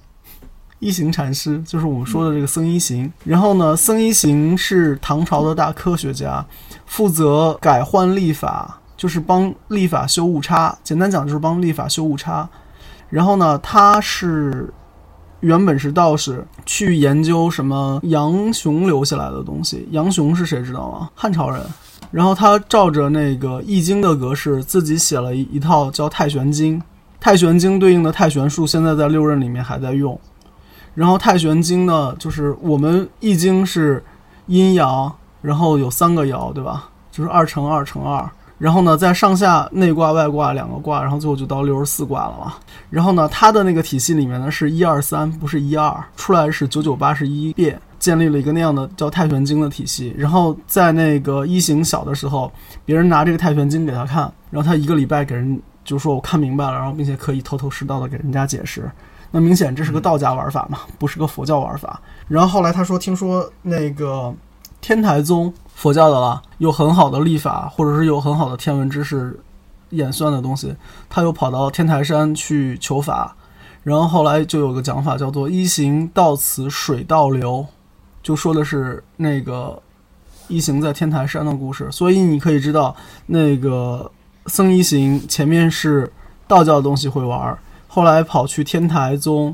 [0.79, 3.11] 一行禅师，就是我们说的这个僧一行。
[3.23, 6.45] 然后呢，僧一行是唐朝的大科学家，
[6.85, 10.77] 负责改换历法，就是帮历法修误差。
[10.83, 12.47] 简单讲就是帮历法修误差。
[13.09, 14.73] 然后呢，他是
[15.39, 19.87] 原本是道士，去研究什么杨雄留下来的东西。
[19.91, 21.09] 杨雄是谁知道吗？
[21.15, 21.61] 汉朝人。
[22.15, 26.79] 然后他照着那个《易经》的格式，自己写了一一套叫《太玄经》。
[27.19, 30.17] 《太玄经》对应的太玄术，现在在六壬里面还在用。
[30.93, 34.01] 然后《太玄经》呢，就是我们《易经》是
[34.47, 36.89] 阴阳，然后有三个爻，对吧？
[37.11, 38.31] 就是二乘二乘二。
[38.57, 42.53] 然后呢，在上下内卦、外卦两个卦，然后最后就到六十四卦了嘛。
[42.89, 50.15] 然后呢，它的那个体系里面呢是一二三，不是一二，出来是九九八十一变，建立了一个那样的叫太玄经的体系。
[50.17, 52.49] 然后在那个一行小的时候，
[52.85, 58.89] 别人拿这个太玄经给他看，然后他一个礼拜给人就说我看明白了，然后并且可以头头是道的给人家解释。
[59.31, 61.99] 那明显这是个道家玩法嘛，不是个佛教玩法。
[62.29, 64.33] 然后后来他说，听说那个
[64.79, 65.53] 天台宗。
[65.75, 69.39] 佛教的了，有很好的历法，或者是有很好的天文知识
[69.89, 70.75] 演算的东西，
[71.07, 73.35] 他又跑到天台山去求法，
[73.83, 77.67] 然后后来就有个讲法叫做“一行到此水倒流”，
[78.23, 79.79] 就说的是那个
[80.47, 81.87] 一行在天台山的故事。
[81.91, 82.95] 所以你可以知道，
[83.27, 84.09] 那个
[84.47, 86.11] 僧一行前面是
[86.47, 87.55] 道教的东西会玩，
[87.87, 89.53] 后来跑去天台宗，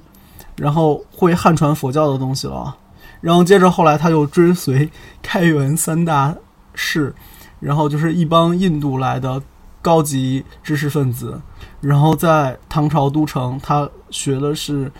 [0.55, 2.77] 然后会汉传佛教的东西了。
[3.21, 4.89] 然后接着后来他又追随
[5.21, 6.35] 开元三大
[6.73, 7.13] 士，
[7.59, 9.41] 然后就是一帮印度来的
[9.81, 11.39] 高级知识分子，
[11.79, 14.91] 然后在唐朝都城，他学的是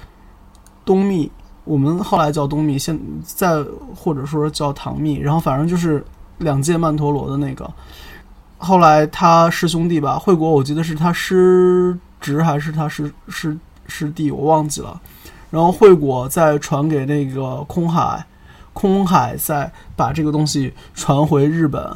[0.86, 1.31] 东密，
[1.63, 3.63] 我们后来叫东密，现在
[3.95, 6.03] 或者说叫唐密，然后反正就是
[6.38, 7.69] 两届曼陀罗的那个。
[8.57, 13.57] 后来他师兄弟吧，惠国我记得是他师侄还是他师师
[13.88, 15.01] 师弟，我忘记了。
[15.51, 18.25] 然后惠果再传给那个空海，
[18.73, 21.87] 空海再把这个东西传回日本。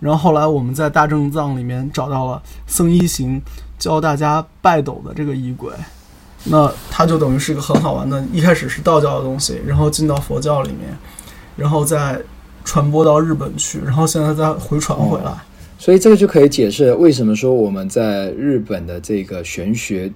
[0.00, 3.40] 然后后来我们在大正藏里面找到了僧一行
[3.78, 5.70] 教大家拜斗的这个仪轨。
[6.44, 10.88] 那它就等于是一个很好玩的，一开始是道教的东西，然后进到佛教里面，
[11.54, 12.20] 然后再
[12.64, 15.32] 传播到日本去，然后现在再回传回来。
[15.78, 20.12] 所以这个就可以解释为什么说我们在日本的这个玄学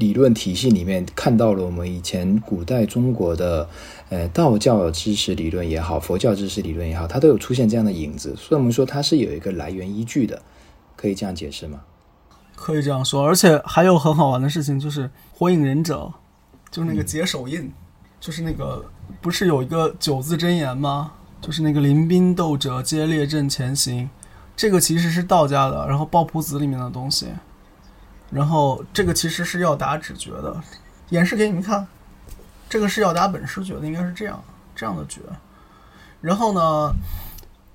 [0.00, 3.68] 理论体系里面看到了我们以前古代中国的
[4.08, 8.34] 呃道教知识理论也好，佛教知识理论也好，它都有出现这样的影子。
[8.36, 10.42] 所以我们说它是有一个来源依据的，
[10.96, 11.80] 可以这样解释吗？
[12.56, 16.12] 可以这样说，而且还有很好玩的事情，就是《火影忍者》，
[16.74, 17.72] 就是那个解手印，
[18.18, 18.84] 就是那个
[19.20, 21.12] 不是有一个九字真言吗？
[21.40, 24.10] 就是那个临兵斗者皆列阵前行。
[24.56, 27.28] 这个其实是道家的，然后《抱朴子》里面的东西，
[28.30, 30.56] 然后这个其实是要打指诀的，
[31.10, 31.86] 演示给你们看，
[32.68, 34.42] 这个是要打本师诀的，应该是这样
[34.74, 35.20] 这样的诀。
[36.20, 36.92] 然后呢，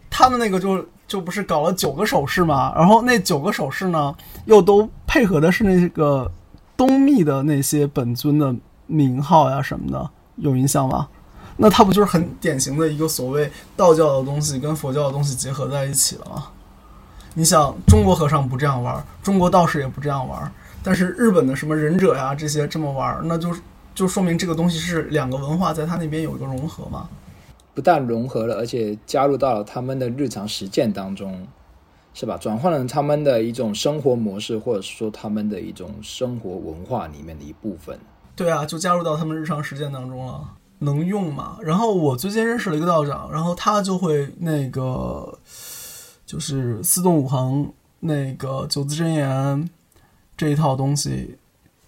[0.09, 4.15] 他们那个就就不是搞了九个手势嘛，然后那九个手势呢，
[4.45, 6.31] 又都配合的是那个
[6.77, 8.55] 东密的那些本尊的
[8.87, 11.07] 名号呀什么的，有印象吗？
[11.57, 16.47] 那它不就是很典型的一个所谓道教的东西跟佛教的东西结合在一起了吗？
[17.37, 20.49] 你想，中国和尚不这样玩，中国道士也不这样玩，
[20.81, 23.53] 但是日本的什么忍者呀这些这么玩，那就
[23.93, 27.09] 就说明这个东西是两个文化在他那边有一个融合嘛。
[27.73, 31.45] 不但融合了，而且加入到了他们的日常实践当中，
[32.13, 32.37] 是吧？
[32.37, 37.99] 转换了他们的一种生活模式，或者说他们的一种生活文化里面的一部分。
[38.33, 40.41] 对啊，就加入到他们日常实践当中了，
[40.79, 41.57] 能用嘛？
[41.61, 45.37] 然后我最近认识了一个道长，然后他就会那个。
[46.35, 47.71] 就是四动五行
[48.01, 49.69] 那个九字真言
[50.35, 51.37] 这一套东西，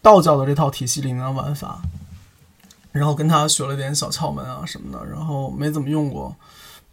[0.01, 1.81] 道教的这套体系里面的玩法，
[2.93, 6.33] 然后跟他学了点小窍门啊什么的，然后没怎么用过。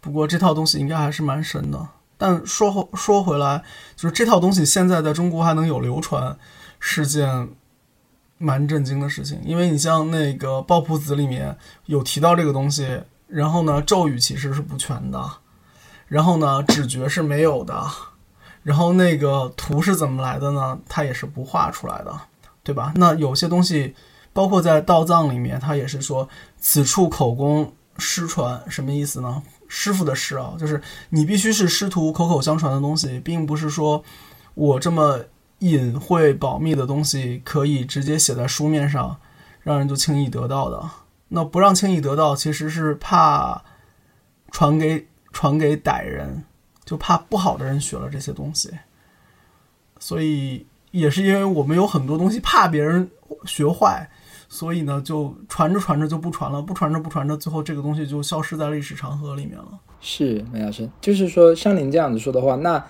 [0.01, 1.87] 不过这套东西应该还是蛮神的。
[2.17, 3.63] 但说说回来，
[3.95, 6.37] 就是这套东西现在在中国还能有流传，
[6.77, 7.47] 是件
[8.37, 9.39] 蛮震惊的事情。
[9.45, 15.31] 因为你像那个《抱朴子》里面有提到这个东西，然后呢，咒语其实是不全的。
[16.07, 17.83] 然后呢，指觉是没有的，
[18.61, 20.77] 然后那个图是怎么来的呢？
[20.87, 22.15] 它也是不画出来的，
[22.63, 22.93] 对吧？
[22.95, 23.95] 那有些东西，
[24.31, 29.41] 包括在道藏里面，它也是说此处口供师传，什么意思呢？
[29.67, 34.03] 师傅的师啊，就是你必须是师徒口口相传的东西，并不是说
[34.53, 35.21] 我这么
[35.59, 39.17] 隐晦保密的东西可以直接写在书面上，
[39.63, 40.87] 让人就轻易得到的。
[41.29, 43.63] 那不让轻易得到，其实是怕
[44.51, 45.07] 传给。
[45.35, 46.45] 传给歹人，
[46.85, 48.71] 就怕不好的人学了这些东西，
[49.99, 53.11] 所以也是因为我们有很多东西怕别人
[53.43, 54.09] 学坏，
[54.47, 59.77] 所以呢就传着传着就不传了，不传着不传着，最后这个东西就消失在历史长河里面了。
[59.99, 62.81] 是梅老师，就是说像您这样子说的话，那。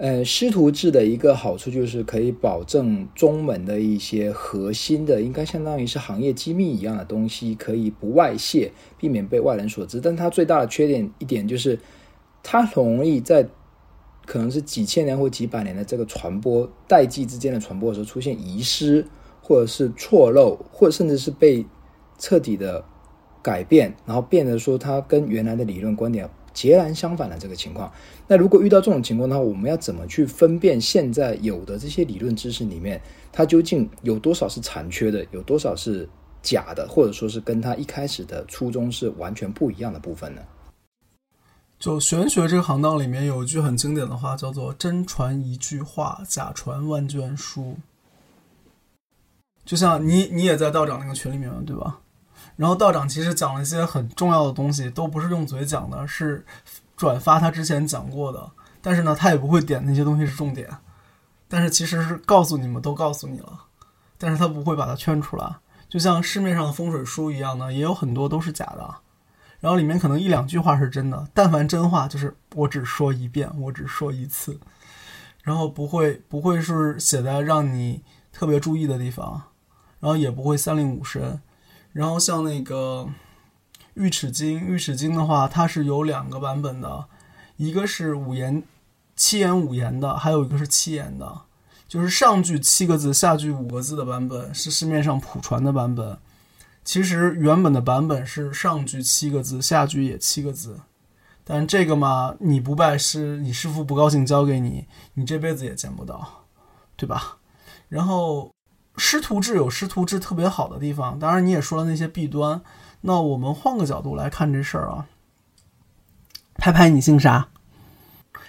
[0.00, 10.00] 呃，师徒制的一个好处就是可以保证宗门的一些核心的，应该相当于是行业机密一样的东西，可以不外泄，避免被外人所知。
[10.00, 11.78] 但它最大的缺点一点就是，
[12.42, 13.46] 它容易在
[14.24, 19.06] 可能是几千年或几百年的这个传播代际之间的传播的时候出现遗失，
[19.42, 21.66] 或者是错漏，或者甚至是被
[22.18, 22.82] 彻底的
[23.42, 26.30] 改变，然后变得说它跟原来的理论观点。
[26.52, 27.92] 截然相反的这个情况，
[28.26, 33.00] 那如果遇到这种情况的话，我们要怎么去分辨现在有的这些理论知识里面，
[33.32, 36.08] 它究竟有多少是残缺的，有多少是
[36.42, 40.42] 假的，或者说是跟它一开始的初衷是完全不一样的部分呢？
[41.78, 47.78] 就玄学这个行当里面有一句很经典的话，叫做“真传一句话，假传万卷书”。
[49.64, 52.00] 就像你，你也在道长那个群里面，对吧？
[52.60, 56.44] 然后道长其实讲了一些很重要的东西，都不是用嘴讲的，是
[56.94, 58.50] 转发他之前讲过的。
[58.82, 60.68] 但是呢，他也不会点那些东西是重点，
[61.48, 63.64] 但是其实是告诉你们都告诉你了，
[64.18, 65.56] 但是他不会把它圈出来。
[65.88, 68.96] 就像市面上的风水书一样的，也有很多都是假的，
[69.60, 74.60] 然后里面可能一两句话是真的，但凡真话就是我只说一遍，我只说一次，
[75.42, 79.44] 然后不会不会是写在让你特别注意的地方，
[79.98, 81.40] 然后也不会三令五申。
[81.92, 83.08] 然后像那个
[83.94, 87.06] 《玉齿经》，《玉齿经》的话，它是有两个版本的，
[87.56, 88.62] 一个是五言、
[89.16, 91.42] 七言五言的，还有一个是七言的，
[91.88, 96.16] 就是上句七个字，下句五个字的版本是市面上普传的版本。
[96.84, 100.80] 其实原本的版本是上句七个字，下句也七个字，
[101.42, 106.46] 但这个嘛，你不拜师，你师傅不高兴教给你，你这辈子也见不到，
[106.96, 107.38] 对吧？
[107.88, 108.52] 然后。
[109.00, 112.60] 师徒制有师徒制特别好的地方，当然你也说了那些弊端。
[113.00, 115.06] 那我们换个角度来看这事儿啊。
[116.56, 117.48] 拍拍，你姓啥？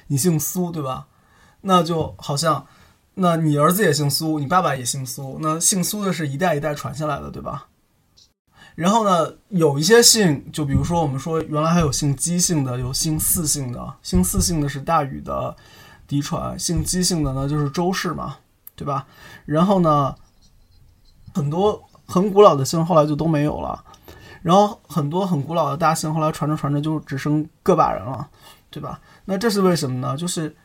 [0.08, 1.08] 你姓苏对吧？
[1.62, 2.68] 那就好像，
[3.14, 7.68] 那你儿子也姓苏，你爸爸也姓苏，那姓苏的是一代一代传下来的，对吧？
[8.76, 15.56] 然后呢，有一些姓，就比如说我们说原来还有姓姬姓的，有姓姒姓的，姓姒姓的是大禹的
[16.06, 18.36] 嫡传，姓姬姓的呢就是周氏嘛，
[18.76, 19.08] 对吧？
[19.46, 20.14] 然后呢，
[21.34, 23.84] 很多很古老的姓后来就都没有了，
[24.42, 28.28] 然后很多很古老的大姓后来传着传着就只剩个把人了，
[28.70, 29.00] 对吧？
[29.26, 30.18] 那这是为什么呢？
[30.18, 30.56] 就是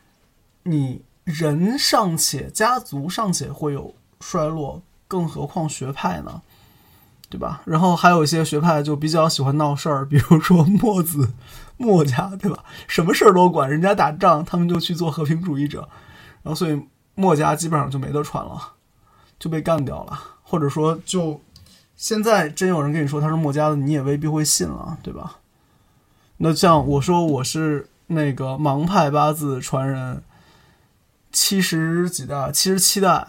[0.63, 6.41] 你人尚且，家族尚且会有衰落，更何况学派呢？
[7.29, 7.61] 对吧？
[7.65, 11.33] 然后还有一些学派就比较喜欢闹事儿， 比如说墨子、
[11.75, 12.63] 墨家，对吧？
[12.87, 15.89] 什么事儿都管，人家打仗，他们就去做和平主义者，
[16.41, 16.81] 然后所以
[17.15, 18.75] 墨家基本上就没得传了，
[19.37, 20.17] 就被干掉了，
[20.49, 21.41] 或者说就
[21.97, 25.39] 现在真有人跟你说他是墨家的，你也未必会信了，对吧？
[26.37, 30.23] 那像我说我是那个盲派八字传人，
[31.31, 33.27] 七十几代，七十七代，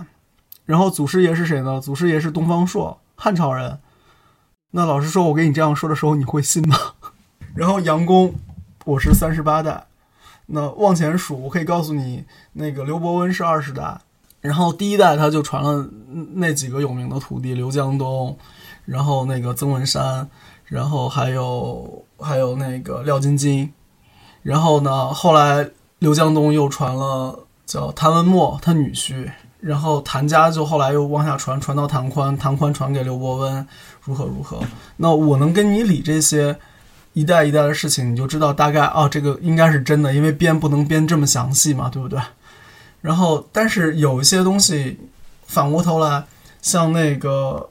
[0.64, 1.81] 然后祖师爷是谁呢？
[1.81, 3.81] 祖师爷是东方朔，汉朝人。
[4.71, 6.77] 那老师说，我给你这样说的时候，你会信吗？
[7.57, 8.35] 然后杨公，
[8.85, 9.87] 我是三十八代。
[10.51, 13.99] 那往前数，我可以告诉你，那个刘伯温是二十代。
[14.49, 15.86] 然后第一代他就传了
[16.32, 18.34] 那几个有名的徒弟，刘江东，
[18.86, 20.26] 然后那个曾文山，
[20.64, 23.70] 然后还有还有那个廖晶晶。
[24.42, 25.68] 然后呢，后来
[25.99, 29.30] 刘江东又传了叫谭文墨，他女婿。
[29.61, 33.66] 然后谭家就后来又往下传，传到谭宽，谭宽传给刘伯温，
[34.03, 34.61] 如何如何。
[34.96, 36.57] 那我能跟你理这些
[37.12, 42.18] 一代一代的事情，你就知道大概啊，这个应该是真的，因为编不能编这么详细嘛，对不对？
[43.01, 44.99] 然后，但是有一些东西
[45.46, 46.24] 反过头来，
[46.61, 47.68] 像那个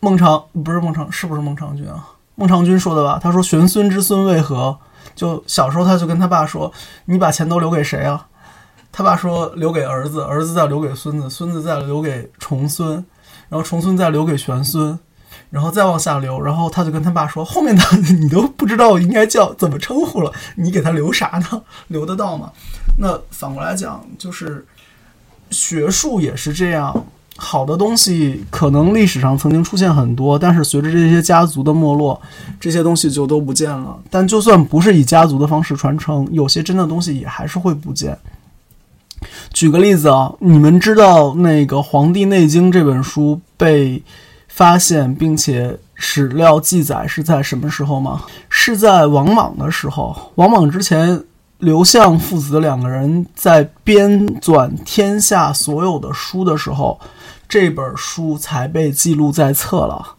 [0.00, 2.08] 孟尝不是孟尝，是不是孟尝君啊？
[2.34, 3.18] 孟尝君说的吧？
[3.22, 4.78] 他说玄孙之孙为何？
[5.14, 6.72] 就小时候他就跟他爸说
[7.06, 8.28] ：“你把钱都留给谁啊？”
[8.92, 13.04] 他爸说留给儿子，儿子再留给孙子，孙子再留给重孙，
[13.48, 14.96] 然后重孙再留给玄孙，
[15.50, 16.40] 然后再往下留。
[16.40, 17.82] 然后他就跟他爸说：“后面的
[18.20, 21.62] 你都不知道应该叫怎么称呼了，你给他留啥呢？
[21.88, 22.52] 留得到吗？”
[23.00, 24.66] 那反过来讲，就是
[25.50, 32.20] 学术也是这样，好的东西可能历史上曾经出现很多，但是随着这些家族的没落，
[32.58, 33.96] 这些东西就都不见了。
[34.10, 38.18] 但就算不是以家族的方式传承，有些真的东西也还是会不见。
[39.52, 44.02] 举个例子啊，你们知道那个《黄帝内经》这本书被
[44.48, 48.24] 发现并且史料记载是在什么时候吗？
[48.48, 50.32] 是在王莽的时候。
[50.36, 51.20] 王莽之前，
[51.58, 57.00] 刘向父子两个人在编纂天下所有的书的时候，
[57.48, 60.14] 这本书才被记录在册了。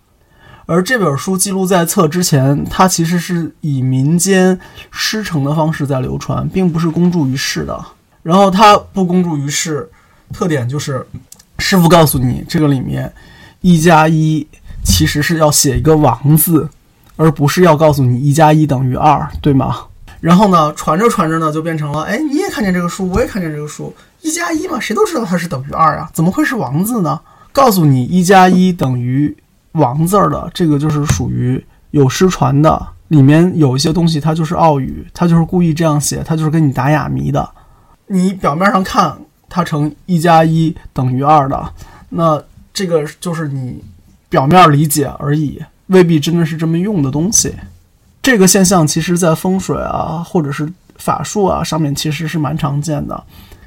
[0.66, 4.60] 而这本书记录在册之前，它其实是以民间
[4.92, 7.86] 师承的方式在流传，并不是公诸于世的。
[8.22, 9.90] 然后他不公诸于世，
[10.34, 11.08] 特点就是
[11.58, 13.12] 师傅告诉你，这个里面
[13.62, 14.46] 一加一
[14.84, 16.70] 其实是要写一个王字，
[17.16, 19.86] 而不是要告诉你一加一等于二，对吗？
[20.22, 27.20] 然后呢，传着传着呢，就变成了，哎，你也看见这个数，我也看见这个数，一加一嘛，谁都知道它是等于二啊，怎么会是王字呢？
[27.52, 29.36] 告诉你一加一等于
[29.74, 37.50] 王字儿的，这个就是属于有失传的，里面有一些东西它就是奥语，它就是故意这样写，它就是跟你打哑谜的。
[38.08, 39.18] 你表面上看
[39.48, 41.74] 它成一加一等于二的，
[42.10, 42.42] 那
[42.74, 43.82] 这个就是你
[44.28, 47.54] 表面理解而已，未必真的是这么用的东西。
[48.30, 53.24] 这个现象其实，在风水啊，或者是法术啊上面，其实是蛮常见的。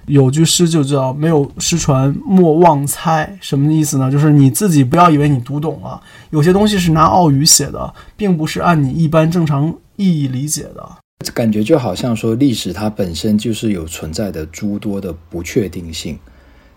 [0.06, 4.08] 有句诗就叫“没有失传莫妄猜”，什么意思呢？
[4.08, 6.00] 就是你自己不要以为你读懂了，
[6.30, 10.88] 有些东西是拿奥语写的，并不是按你一般正常意义理解的。
[11.34, 16.16] 感觉就好像说，历史它本身就是有存在的诸多的不确定性，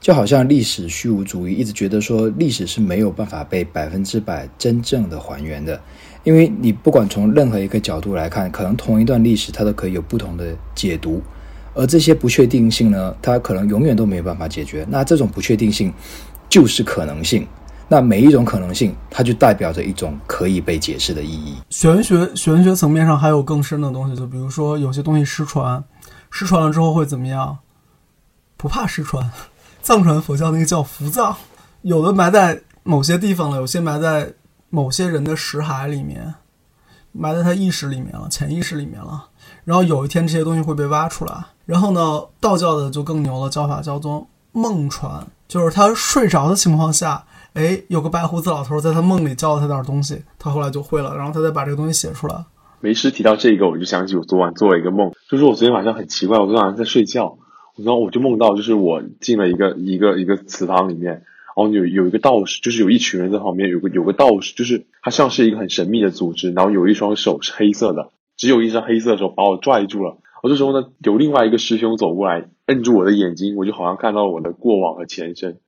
[0.01, 5.79] 就好像历史虚无主义一直觉得说，历史是没有办法被百分之百真正的还原的，
[6.25, 11.21] 因为你不管从任何一个角度来看，可能同一段历史它都可以有不同的解读，
[11.73, 14.85] 而这些不确定性呢，它可能永远都没有办法解决。
[14.89, 15.93] 那这种不确定性
[16.49, 17.47] 就是可能性。
[17.87, 21.57] 那每一种可能性，它就代表着一种可以被解释的意义。
[21.69, 25.83] 玄学玄学层面上还有更深的东西，就比如说有些东西失传，
[26.31, 27.59] 失传了之后会怎么样？
[28.57, 29.29] 不怕失传，
[29.83, 31.35] 藏传佛教那个叫伏藏，
[31.83, 34.33] 有的埋在某些地方了，有些埋在
[34.75, 36.35] 某些人的识海里面，
[37.13, 39.29] 埋在他意识里面了，潜意识里面了。
[39.63, 41.45] 然后有一天这些东西会被挖出来。
[41.65, 47.23] 然后呢，道教的就更牛了，教法叫做梦传，就是他睡着的情况下。
[47.53, 52.43] 哎，有个白胡子老头在他梦里教了他点东西，他后来就会了，然后他再把这个东西写出来。
[52.81, 57.37] 为师提到这个，我就想起我昨晚做了一个梦，就是我昨天晚上很奇怪，我昨天晚上在睡觉，
[57.77, 61.23] 然后我就梦到，就是我进了一个一个一个祠堂里面，
[61.55, 70.17] 然后有有一个道士，就是有一群人在旁边，有个有个道士，就是他像是一个很神秘的组织，然后有一双手是黑色的，只有一双黑色的手把我拽住了。
[70.43, 75.59] 我这时候呢，有另外一个师兄走过来，摁住我的眼睛，我就好像看到了我的过往和前身。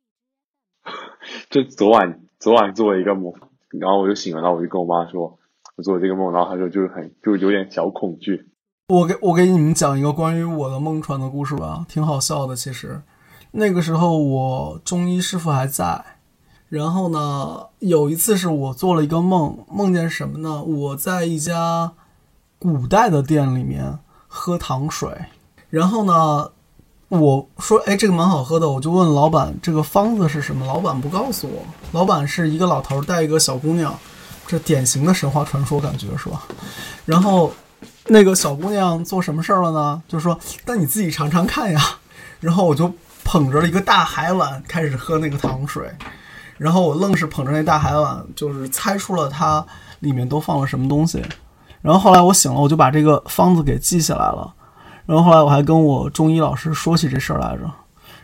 [1.50, 3.34] 就昨晚昨晚做了一个梦，
[3.80, 5.40] 然后我就醒了，然后我就跟我妈说，
[5.78, 8.46] 我做了这个梦，然后她说就是很就有点小恐惧。
[8.90, 12.56] 我给我给你们讲一个关于我的梦传的故事吧，挺好笑的。
[12.56, 13.02] 其实
[13.52, 16.04] 那个时候我中医师傅还在，
[16.70, 20.62] 然后呢，有一次是我做了一个梦，梦见什么呢？
[20.62, 21.92] 我在一家
[22.60, 25.10] 古代的店里面喝糖水，
[25.70, 26.52] 然后呢，
[27.10, 33.98] 我说哎这个蛮好喝的，我就问老板这个方子是什么，老板不告诉我，老板是一个老头带一个小姑娘，
[34.46, 36.44] 这典型的神话传说感觉是吧？
[37.06, 37.52] 然后。
[38.10, 40.02] 那个小姑娘做什么事儿了呢？
[40.08, 41.82] 就说：“那你自己尝尝看呀。
[42.40, 42.90] ”然后我就
[43.28, 45.86] 捧着了一个大海碗开始喝那个糖水，
[46.58, 49.64] 然后我愣是捧着那大海碗，就是猜出了它
[50.00, 51.22] 里面都放了什么东西。
[51.82, 54.54] 然后后来我醒了，我就把这个方子给记下来了。
[55.06, 57.70] 然后后来我还跟我中医老师说起这事儿来着，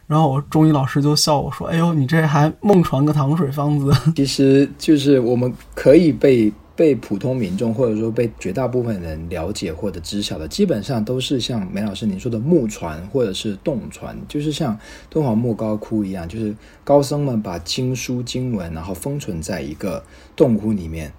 [0.07, 6.51] 然后我中医老师就笑我说：“哎呦，你这还梦传个糖水方子？”其实就是我们可以被。
[6.75, 14.75] 被普通民众或者说被绝大部分人了解或者知晓的，基本上都是像梅老师您说的木船或者是洞船，就是像
[15.07, 20.03] 敦煌莫高窟一样，就是高僧们把经书经文然后封存在一个
[20.35, 21.13] 洞窟里面。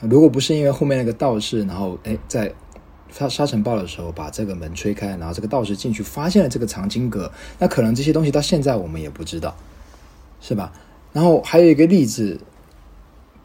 [0.00, 2.52] 如果不是因为后面那个道士，然后哎在
[3.08, 7.30] 发沙尘暴的时候把这个门吹开，然后这个道士进去发现了这个藏经阁，
[7.60, 9.56] 那可能这些东西到现在我们也不知道，
[10.40, 10.72] 是吧？
[11.12, 12.40] 然后还有一个例子。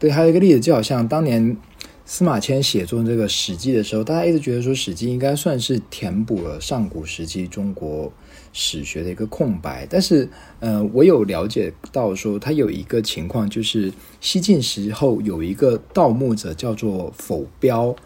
[0.04, 1.56] 对，还有一个例子，就好像当年
[2.04, 8.12] 司马迁写作这个《史记》的时候，大家一直觉得说《史记》应该算是填补了上古时期中国
[8.52, 9.86] 史学的一个空白。
[9.88, 10.28] 但是，
[10.60, 13.90] 呃，我有了解到说，他有一个情况，就是
[14.20, 17.96] 西晋时候有一个盗墓者叫做否彪，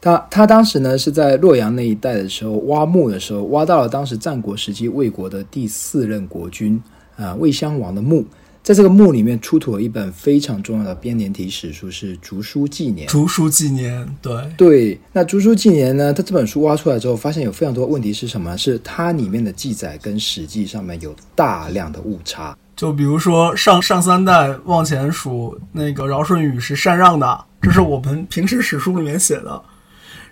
[0.00, 6.82] 他他当时呢是在洛阳那一带的时候挖墓的时候，挖到了当时战国时期魏国的第四任国君
[7.16, 8.24] 啊魏襄王的墓。
[8.62, 13.08] 在这个墓里面出土了一本非常重要的编年体史书，是《竹书纪年》。
[13.10, 15.00] 竹书纪年，对对。
[15.12, 16.12] 那《竹书纪年》呢？
[16.12, 18.56] 它这本书挖出来之后，发现有非常多问题是什么？
[18.56, 22.56] 是它里面的记载跟《史记》上面有大量的误差。
[22.76, 29.60] 就比如说上上三代往前数，那个尧舜禹是禅让的，这是我们平时史书里面写的。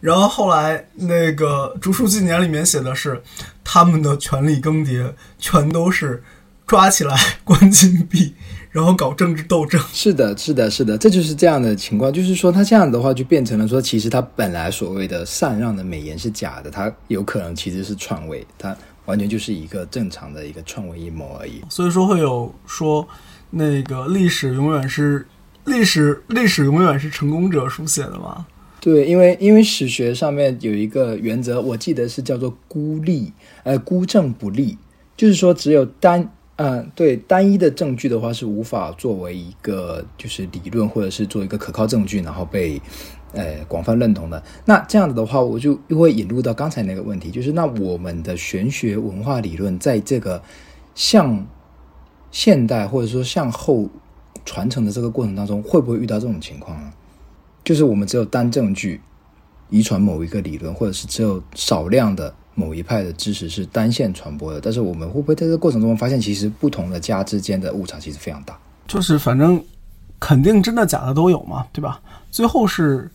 [0.00, 3.20] 然后后来那个《竹书纪年》里面写的是，
[3.64, 6.22] 他们的权力更迭全都是。
[6.70, 8.32] 抓起来关禁闭，
[8.70, 9.80] 然后搞政治斗争。
[9.92, 12.12] 是的，是的，是的，这就是这样的情况。
[12.12, 21.60] 就是说，他这样的话就变成了说，其实他本来所谓的禅让的美言是假的，他有可能其实是篡位，他完全就是一个正常的一个篡位阴谋而已。
[21.68, 23.04] 所以说会有说，
[23.50, 25.26] 那个历史永远是
[25.64, 28.46] 历史，历史永远是成功者书写的吗？
[28.80, 33.32] 对，因为因为史学上面有一个原则，我记得是叫做孤立，
[33.64, 34.78] 呃，孤证不立，
[35.16, 36.30] 就是说只有单。
[36.62, 42.78] 嗯，对，单一的证据的话是无法作为一个就是理论或者是做一个可靠证据，然后被
[43.32, 44.42] 呃广泛认同的。
[44.66, 50.42] 那这样子的话，我就又会引入到刚才那个问题，就是那我们的玄学文化理论在这个
[50.94, 51.46] 向
[52.30, 53.88] 现代或者说向后
[54.44, 56.92] 传承的这个过程当中，会不会遇到这种情况呢？
[57.64, 59.00] 就是我们只有单证据
[59.70, 62.34] 遗传某一个理论，或者是只有少量的。
[62.60, 68.58] 某一派的知识是单线传播的，但是我们会不会在这过程中发现，其实不同的家之间的误差其实非常大？
[68.86, 69.64] 就是反正
[70.18, 71.98] 肯定真的假的都有嘛，对吧？
[72.30, 73.10] 最后是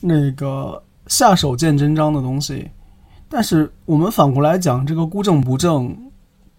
[0.00, 2.68] 那个下手见真章的东西。
[3.28, 5.96] 但是我们反过来讲，这个孤证不正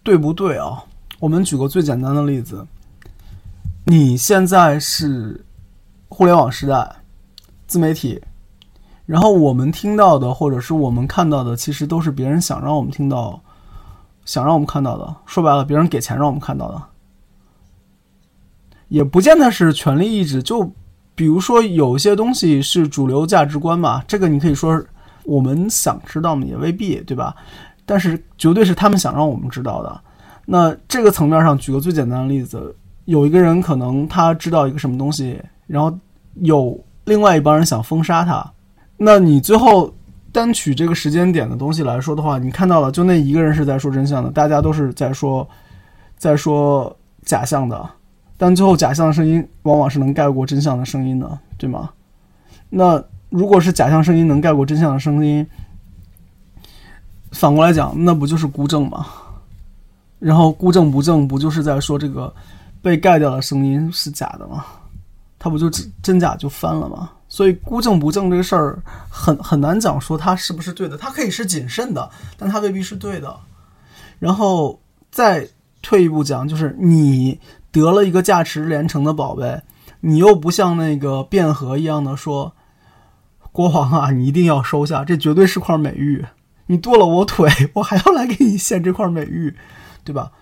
[0.02, 0.82] 对不对啊？
[1.18, 2.66] 我们举个最简单的例子，
[3.84, 5.44] 你现在是
[6.08, 6.96] 互联网时代，
[7.66, 8.18] 自媒体。
[9.10, 13.42] 然后我们听到的，或者是我们看到的，其实都是别人想让我们听到、
[14.24, 15.16] 想让我们看到的。
[15.26, 16.80] 说白了，别人给钱让我们看到的，
[18.86, 20.40] 也不见得是权力意志。
[20.40, 20.72] 就
[21.16, 24.80] 比如说，有些东西是主流价值观嘛，这个你可以说
[25.24, 27.34] 我们想知道嘛，也未必，对吧？
[27.84, 30.00] 但是绝对是他们想让我们知道的。
[30.46, 32.72] 那这个层面上，举个最简单的例子，
[33.06, 35.36] 有一个人可能他知道一个什么东西，
[35.66, 35.92] 然后
[36.34, 38.48] 有另外一帮人想封杀他。
[39.02, 39.90] 那你最后
[40.30, 45.48] 单取这个时间点的东西来说的话，你看到了，就那一个人是在说真相的，大家都是在说，
[46.18, 46.94] 在说
[47.24, 47.90] 假象的，
[48.36, 51.88] 但最后假象的声音往往是能盖过真相的声音的，对吗？
[52.68, 55.46] 那如果是假象声音能盖过真相的声音，
[57.32, 59.06] 反过来讲，那不就是孤证吗？
[60.18, 62.30] 然后孤证不正，不就是在说这个
[62.82, 64.66] 被盖掉的声音是假的吗？
[65.38, 65.70] 它不就
[66.02, 67.10] 真假就翻了吗？
[67.30, 73.34] 所以孤证不正这个事儿很很难讲说它是不是对的，它可以是谨慎的，但它未必是对的。
[74.18, 74.78] 然后
[75.10, 75.48] 再
[75.80, 79.62] 退一步讲，就是你得了一个价值连城的宝贝，
[80.00, 82.52] 你又不像那个卞和一样的说，
[83.52, 86.26] 国王啊，你一定要收下，这绝对是块美玉，
[86.66, 89.56] 你剁了我腿，我还要来给你献这块美玉，
[90.04, 90.32] 对吧？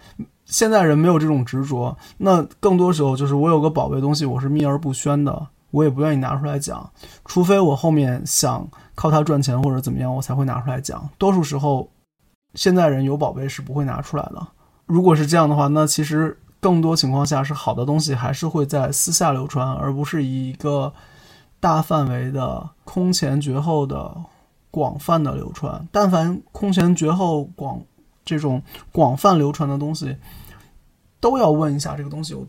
[0.46, 6.90] 现在人没有这种执着，那更多时候就是我有个宝贝东西，我是秘而不宣的，我也不愿意拿出来讲，
[7.24, 11.08] 除非我后面想靠它赚钱或者怎么样，我才会拿出来讲。
[11.18, 11.90] 多数时候，
[12.54, 14.46] 现在人有宝贝是不会拿出来的。
[14.86, 20.92] 如果是这样的话，那其实更多情况下是好的东西还是会在私下流传，而不是以一个
[21.60, 24.16] 大范围的空前绝后的
[24.70, 25.86] 广泛的流传。
[25.92, 27.80] 但凡空前绝后广
[28.24, 30.16] 这种广泛流传的东西，
[31.20, 32.46] 都要问一下这个东西有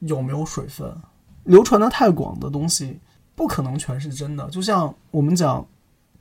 [0.00, 0.94] 有没有水分。
[1.48, 2.98] 流传的太广的东西，
[3.34, 4.48] 不可能全是真的。
[4.50, 5.66] 就像我们讲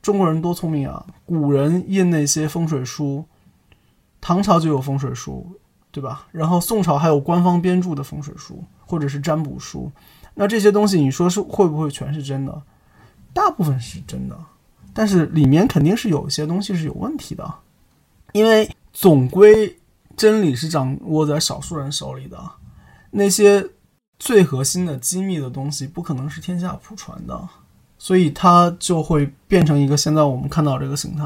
[0.01, 3.25] 中国人多聪明啊，古人印那些风水书，
[4.21, 5.45] 唐朝就有风水书，
[5.91, 6.28] 对吧？
[6.32, 9.91] 然后宋朝还有官方编著的风水书或者是占卜书。
[10.34, 12.61] 那这些东西，你说是会不会全是真的？
[13.34, 14.38] 大部分是真的，
[14.93, 17.53] 但是里面肯定是有一些东西是有问题的，
[18.32, 19.78] 因为总归
[20.15, 22.39] 真理是掌握在少数人手里的，
[23.11, 23.67] 那些
[24.20, 27.39] 最核心的机密的东西不可能是天下普传的，
[27.97, 31.26] 所以它就会变成一个现在我们看到这个形态。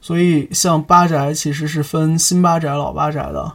[0.00, 3.52] 所以像八宅其实是分新八宅、老八宅的，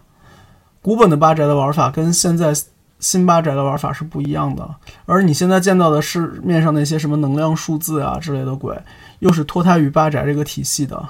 [0.82, 2.53] 古本的八宅的玩法跟现在
[2.99, 4.69] 新八宅的玩法是不一样的，
[5.05, 8.78] 而你现在见到的市面上那些什么能量数字啊之类的鬼，
[9.19, 11.01] 又是脱胎于八宅这个体系的。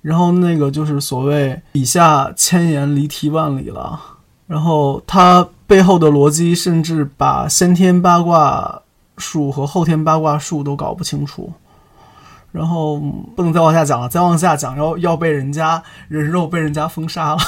[0.00, 4.00] 然后那个就是所谓笔下千言离题万里了，
[4.48, 8.82] 然后它背后的逻辑甚至把先天八卦
[9.18, 11.52] 术和后天八卦术都搞不清楚，
[12.50, 12.98] 然后
[13.36, 17.38] 不能再往下讲了，再往下讲要要被人家人肉被人家封杀了，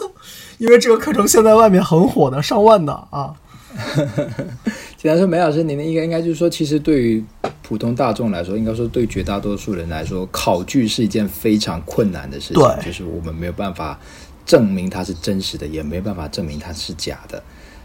[0.58, 3.34] 因为这个课程现在外面很火的，上万的啊。
[4.96, 7.22] 简单说，梅老师，您的应该应该就是说，其实对于
[7.62, 13.98] 普通大众来说，应该说对绝大多数人来说，考据是一件非常困难的事情，就是我们没有办法
[14.46, 17.42] 证明它是真实的，也没办法证明它是假的。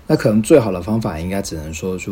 [0.08, 2.10] 那可能最好的方法，应该只能说是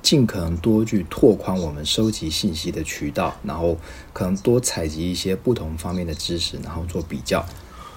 [0.00, 3.76] 尽可能多去拓宽我们收集信息的渠道，然后
[4.12, 7.44] 可能多采集一些不同方面的知识，然后做比较，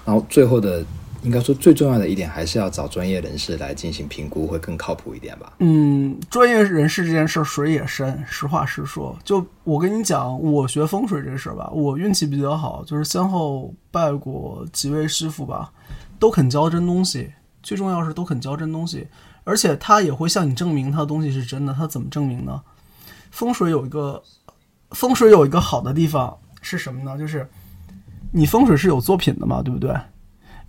[0.04, 0.84] 然后最后的。
[1.22, 5.52] 应该说最重要的一点还是要找专业人士来进行评估，会更靠谱一点吧。
[5.60, 9.16] 嗯，专业人士这件事儿水也深，实话实说。
[9.24, 15.72] 就我跟你讲，我学风水这事儿吧，我运气比较好，就是先后拜过几位师傅吧，
[16.18, 17.32] 都肯教真东西。
[17.62, 19.06] 最重要是都肯教真东西，
[19.44, 21.72] 而且他也会向你证明他的东西是真的。
[21.72, 22.60] 他怎么证明呢？
[23.30, 24.20] 风水有一个
[24.90, 27.16] 风水有一个好的地方是什么呢？
[27.16, 27.48] 就是
[28.32, 29.94] 你风水是有作品的嘛，对不对？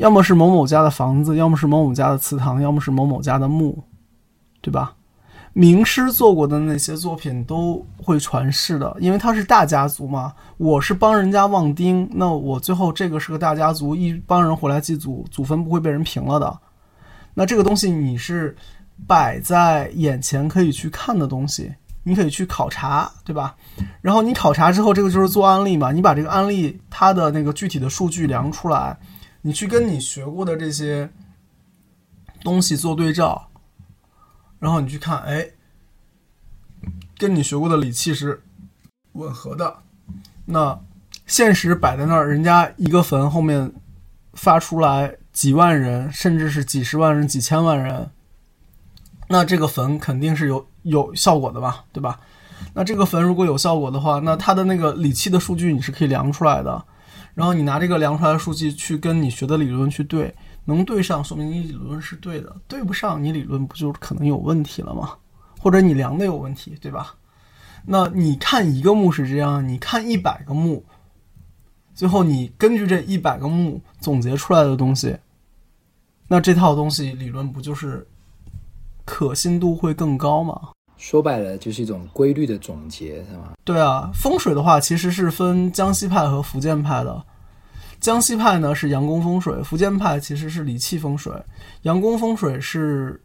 [0.03, 3.81] 要么是某某家的房子，要么是某某家的祠堂，要么是某某家的墓，
[4.59, 4.95] 对吧？
[5.53, 10.33] 名师做过的那些作品都会传世的，因为他是大家族嘛。
[10.57, 16.59] 我是帮人家旺丁，那我最后这个是个大家族，一帮人回来祭祖，祖坟不会被人平了的。
[17.33, 18.53] 那这个东西你是
[19.07, 21.73] 摆在眼前可以去看的东西，
[22.03, 23.55] 你可以去考察，对吧？
[24.01, 25.93] 然后你考察之后，这个就是做案例嘛。
[25.93, 28.97] 你把这个案例它的那个具体的数据量出来。
[29.45, 31.09] 你去跟你学过的这些
[32.41, 33.49] 东西做对照，
[34.57, 35.49] 然后你去看，哎，
[37.17, 38.41] 跟你学过的理气是
[39.11, 39.79] 吻合的。
[40.45, 40.79] 那
[41.27, 43.73] 现实摆在那儿，人家一个坟后面
[44.33, 48.11] 发出来几万人，甚至是几十万人、几千万人，
[49.27, 52.21] 那这个坟肯定是有有效果的吧，对吧？
[52.73, 56.85] 那这个坟如果有效果的话，那它的那个理气的数据你是可以量出来的。
[57.33, 60.33] 然后你拿这个量出来的数据去跟你学的理论去对，
[60.65, 65.13] 能对上，说明你理论是对的；对不上，你理论不就可能有问题了吗？
[65.59, 67.15] 或者你量的有问题，对吧？
[67.85, 70.85] 那你看一个墓是这样，你看一百个墓，
[71.93, 75.17] 最后你根据这一百个墓总结出来的东西，
[76.27, 78.07] 那这套东西理论不就是
[79.03, 80.69] 可信度会更高吗？
[81.03, 83.51] 说白了就是一种规律的总结，是吗？
[83.65, 87.21] 对啊，风水的话其实是分江西派和福建派的。
[87.99, 91.33] 江西派呢是阳宫风水，福建派其实是理气风水。
[91.81, 93.21] 阳宫风水是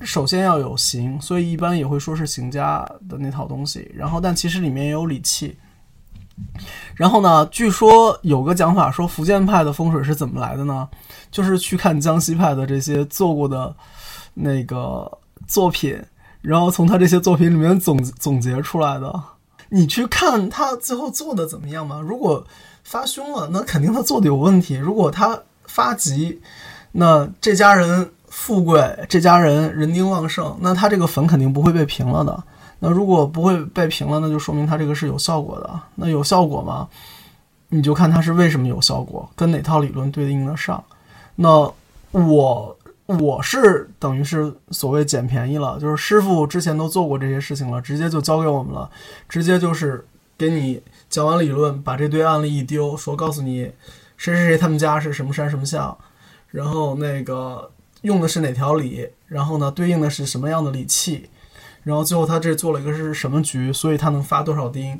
[0.00, 3.88] 首先要有形，所以一般也会说是形家的那套东西。
[3.94, 5.56] 然后，但其实里面也有理气。
[6.96, 10.88] 然后呢，据说有个讲法说福建派的风水是怎么来的呢？
[11.30, 13.72] 就是去看江西派的这些做过的
[14.34, 15.08] 那个
[15.46, 15.96] 作品，
[16.42, 19.22] 然后从他这些作品里面总总结出来的。
[19.70, 21.98] 你去看他最后做的怎么样吗？
[21.98, 22.44] 如果
[22.84, 26.38] 发凶了，那肯定他做的有问题；如果他发吉，
[26.90, 32.42] 那这家人富贵，这家人人丁旺盛，那他这个坟肯定不会被平了的。
[32.80, 35.80] 那如果不会被平了，那就说明他这个是有效果的。
[35.94, 36.88] 那有效果吗？
[37.68, 40.84] 你就看他是为什么有效果，跟哪套理论对应得上。
[41.36, 41.72] 那
[42.10, 42.76] 我
[43.06, 48.90] 我是等于是所谓捡便宜了，就是师傅之前都做过这些事情了，直接就交给我们了，
[49.28, 50.06] 直接就是
[50.38, 53.72] 给你讲完理论，把这堆案例一丢，说告诉你
[54.16, 55.96] 谁谁谁他们家是什么山什么相，
[56.48, 57.70] 然后那个
[58.02, 61.28] 用的是哪条理，然后呢对应的是什么样的理气。
[61.82, 64.96] 然后最后他这做了一个是什么局，所以他能发多少丁，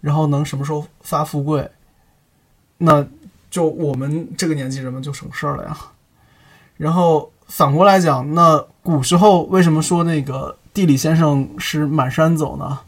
[0.00, 1.70] 然后能什么时候发富贵，
[2.78, 3.06] 那
[3.48, 5.76] 就我们这个年纪人们就省事儿了呀。
[6.76, 12.80] 然后反过来讲，那古时候为什么说那个地理先生是满山走呢？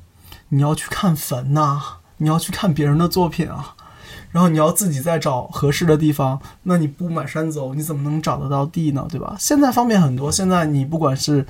[0.48, 1.80] 你要去看坟呐，
[2.18, 3.74] 你要去看别人的作品啊，
[4.30, 9.06] 然后你要自己再找合适的地方，那你不满山走，你怎么能找得到地呢？
[9.10, 9.36] 对吧？
[9.38, 11.46] 现在方便很多，现在你不管是。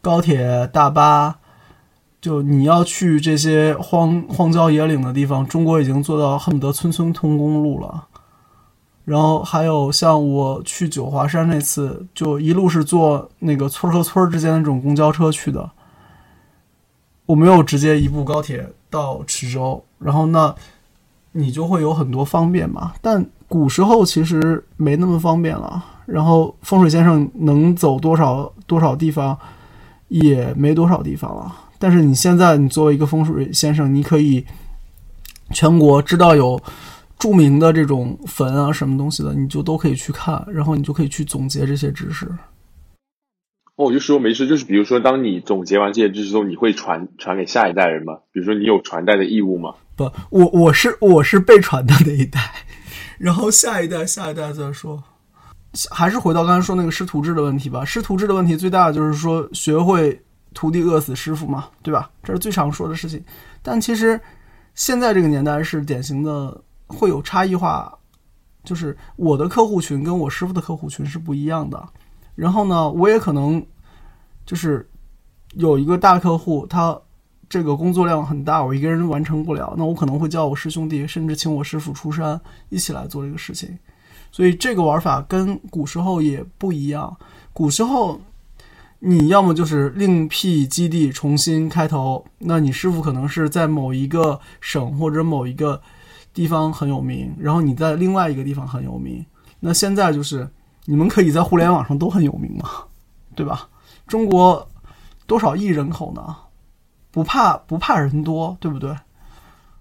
[0.00, 1.38] 高铁、大巴，
[2.20, 8.06] 就你要去这些荒荒郊野岭的地方，中国已经做到恨不得村村通公路了。
[9.08, 15.70] 然后还有像我去九华山那次，就一路是坐那个村和村之间的这种公交车去的，
[17.24, 19.82] 我没有直接一部高铁到池州。
[19.98, 20.54] 然后那，
[21.32, 22.92] 你就会有很多方便嘛。
[23.00, 25.82] 但古时候其实没那么方便了。
[26.04, 29.38] 然后风水先生能走多少多少地方？
[30.08, 34.42] 也没多少地方了，但是你现在你作为一个风水先生，你可以
[35.50, 36.58] 全国知道有
[37.18, 42.26] 著名的这种坟啊什么东西的，你就都可以去看，然后你就可以去总结这些知识。
[43.74, 48.14] 哦，我就说没事，就是比如说，当你总结完这些知识之后，你会传传给下一代人吗？
[48.32, 49.74] 比如说，你有传代的义务吗？
[49.94, 52.40] 不，我我是我是被传的那一代，
[53.18, 55.02] 然后下一代下一代再说。
[55.90, 57.84] 还是回到刚才说那个师徒制的问题吧。
[57.84, 60.20] 师徒制的问题最大的就是说，学会
[60.54, 62.10] 徒弟饿死师傅嘛，对吧？
[62.24, 63.22] 这是最常说的事情。
[63.62, 64.20] 但其实
[64.74, 67.96] 现在这个年代是典型的会有差异化，
[68.64, 71.88] 就是我的客户群跟我师傅的客户群是不一样的。
[72.34, 73.64] 然后呢，我也可能
[74.44, 74.88] 就是
[75.54, 76.98] 有一个大客户，他
[77.48, 83.78] 这个工作量很大，我一个人完成不了，那我可能会叫我师兄弟，甚至请我师傅出山一起来做这个事情。
[84.30, 87.16] 所以这个玩法跟古时候也不一样。
[87.54, 88.20] 古时候，
[88.98, 95.80] 你要么就是另辟基地重新开头，那你师傅可能是在某一个省或者某一个
[96.38, 99.26] 地方很有名，然后你在另外一个地方很有名。
[99.58, 100.48] 那现在就是
[100.84, 102.70] 你们可以在互联网上都很有名嘛，
[103.34, 103.68] 对吧？
[104.06, 104.68] 中国
[105.26, 106.36] 多少亿人口呢？
[107.10, 108.94] 不怕不怕人多，对不对？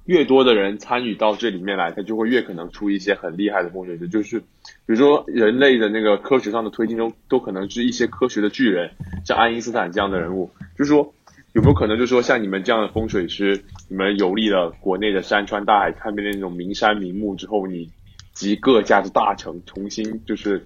[0.06, 4.08] 越多的人参与到这里面来，他就会越可能出一些很厉害的风水师。
[4.10, 4.46] 就是，比
[4.88, 8.90] 如说人类的那个科学上的推进中，都可能是一些科学的巨人，
[9.24, 10.50] 像爱因斯坦这样的人物。
[10.76, 11.14] 就是说，
[11.58, 17.90] 有没有可能，就是说像你们这样的风水师，你们游历了国内的山川大海，看遍那种名山名木之后，你
[18.32, 20.64] 集各家的大成，重新就是，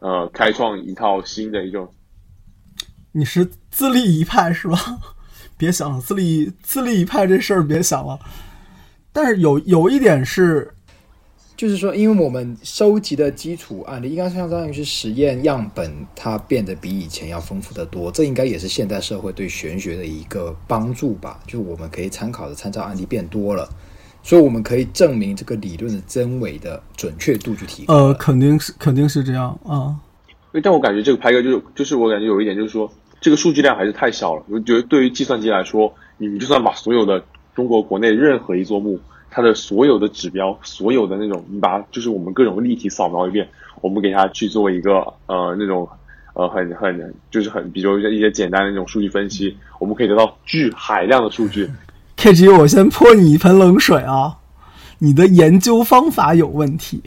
[0.00, 1.92] 呃，开创一套新的一种。
[3.12, 4.78] 你是自立一派是吧？
[5.58, 8.18] 别想了，自立自立一派这事儿别想了。
[9.12, 10.72] 但是有有一点是，
[11.60, 18.10] 就是说，因为我们收集的基础案例应该相当于是实验样本，它变得比以前要丰富的多。
[18.10, 21.38] 这应该也是现代社会对玄学的一个帮助吧？
[21.46, 23.68] 就是我们可以参考的参照案例变多了，
[24.22, 27.94] 所以我们可以证明这个理论的真伪的准确度就提高。
[27.94, 29.94] 呃，肯定是肯定是这样啊。
[30.62, 32.90] 但我感觉这个拍哥就是就是我感觉有一点就是说，
[33.20, 34.42] 这个数据量还是太小了。
[34.48, 37.22] 我觉得对于计算机来说，你们就算把所有的。
[37.52, 38.98] 中国国内任何一座墓，
[39.30, 43.48] 它的所有的指标，所有的那种，你把就是我们各种立体扫描一遍，
[43.80, 44.94] 我们给它去做一个
[45.26, 45.88] 呃那种
[46.34, 51.70] 呃很很就是很比如一些简单的那种数据分析，我们可以得到巨海量的数据。
[52.16, 54.36] K G，我先泼你一盆冷水啊！
[54.98, 57.02] 你的研究方法有问题。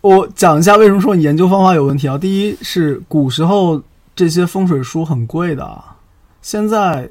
[0.00, 2.18] 我讲一下为什么说你研究方法有问题啊？
[2.18, 3.82] 第一是古时候
[4.14, 5.82] 这些风水书很贵的，
[6.42, 7.08] 现在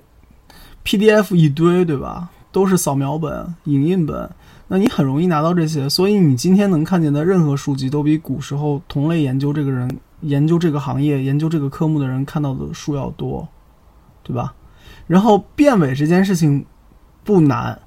[0.83, 2.29] P D F 一堆，对吧？
[2.51, 4.29] 都是扫描本、影印本，
[4.67, 9.89] 那你很容易拿到这些，所以你今天能看见的任何书籍，都比古时候同类研究这个人、
[10.21, 13.47] 研究这个行业、研究这个科目的人看到的书要多，
[14.23, 14.53] 对吧？
[15.05, 16.65] 然后变伪这件事情
[17.23, 17.79] 不难，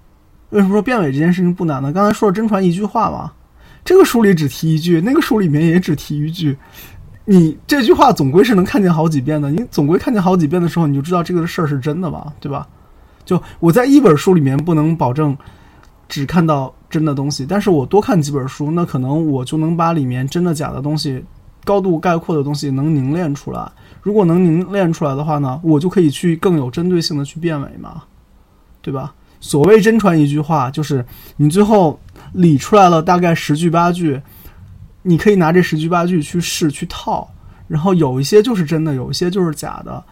[0.51, 1.93] 为什么说变伪这件事情不难呢？
[1.93, 3.33] 刚才说了真传一句话嘛，
[3.85, 6.57] 这个书里只提一句，那个书里面也只提一句，
[7.25, 9.51] 你这句话总归是能看见好几遍的。
[9.51, 12.67] 你总归看见好几遍的时候，你就知道这个事儿是真的嘛，对吧？
[13.31, 15.37] 就我在一本书里面不能保证
[16.09, 21.25] 只看到真的东西，但是我多看几本书，那可能我就能把里面真的假的东西、
[21.65, 23.71] 高度概括的东西能凝练出来。
[24.03, 28.03] 如果能凝练出来的话呢，我就可以去更有针对性的去变伪嘛，
[28.83, 29.15] 对吧？
[29.39, 31.07] 所谓真传一句话，就是
[31.37, 32.01] 你最后
[32.33, 34.21] 理出来了大概十句八句，
[35.03, 37.31] 你可以拿这十句八句去试去套，
[37.69, 40.03] 然后有一些就是真的，有一些就是假的。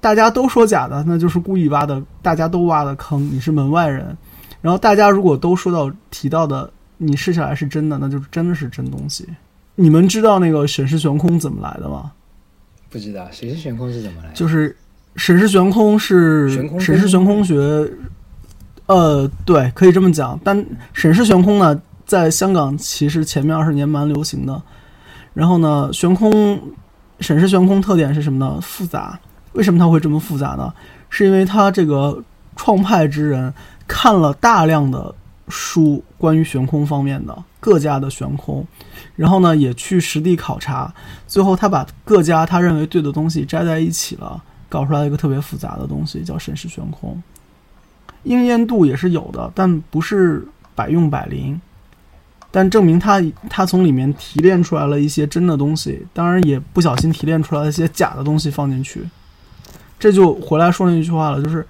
[0.00, 4.16] 大家都说假的，那就是故意挖的，大家都挖的坑，你是门外人。
[4.62, 9.26] 然后大家如果都说到提到的，你试下来是真的，那就是真的是真东西。
[9.74, 12.12] 你们知道那个审视悬空怎么来的吗？
[12.88, 14.34] 不知道谁是悬空是怎么来的？
[14.34, 14.76] 就是
[15.16, 17.88] 审视悬空是审视悬空学，
[18.86, 20.38] 呃，对，可以这么讲。
[20.42, 24.60] 但审视悬空呢，在香港其实前面二十年蛮流行的。
[25.32, 26.60] 然后呢，悬空
[27.20, 28.58] 审视悬空特点是什么呢？
[28.60, 29.18] 复杂。
[29.52, 30.72] 为什么它会这么复杂呢？
[31.08, 32.22] 是因为他这个
[32.54, 33.52] 创派之人
[33.88, 35.12] 看了大量的
[35.48, 38.64] 书，关于悬空方面的各家的悬空，
[39.16, 40.94] 然后呢也去实地考察，
[41.26, 47.20] 最后他把各家他认为对的东西摘在一起了，搞出来一个特别复杂的东西，叫神识悬空。
[48.22, 50.46] 应验度也是有的，但不是
[50.76, 51.60] 百用百灵。
[52.52, 59.08] 但证明他他从里面提炼出来了一些真的东西，当然也不小心提炼出来了一些假的东西放进去。
[60.00, 61.64] 这就回来说那句话了，就是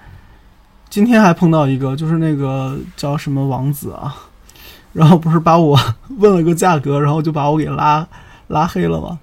[0.89, 4.14] 今天还碰到一个，就是那个叫什么王子啊，
[4.95, 5.76] 然后不是把我
[6.18, 8.07] 问了个价格，然后就把我给拉
[8.47, 9.18] 拉黑了嘛。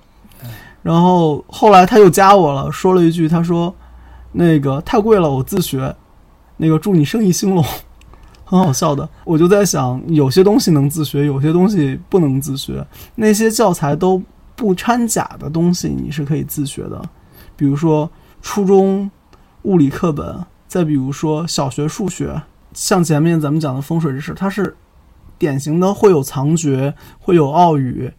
[0.83, 3.73] 然后后来他又加我了，说了一句，他说
[4.33, 5.95] 那个太贵了，我自学。
[6.57, 7.63] 那个祝你生意兴隆，
[8.43, 9.07] 很好笑的。
[9.23, 12.85] 我就在想，有些东西能自学，有些东西不能自学。
[13.15, 14.21] 那些教材都
[14.55, 17.01] 不掺假的东西，你是可以自学的，
[17.55, 18.09] 比如说。
[18.47, 19.11] 初中
[19.63, 22.41] 物理课本，再比如说小学数学，
[22.71, 24.73] 像前面咱们讲的风水知识，它是
[25.37, 28.09] 典型的会有藏诀，会有奥语。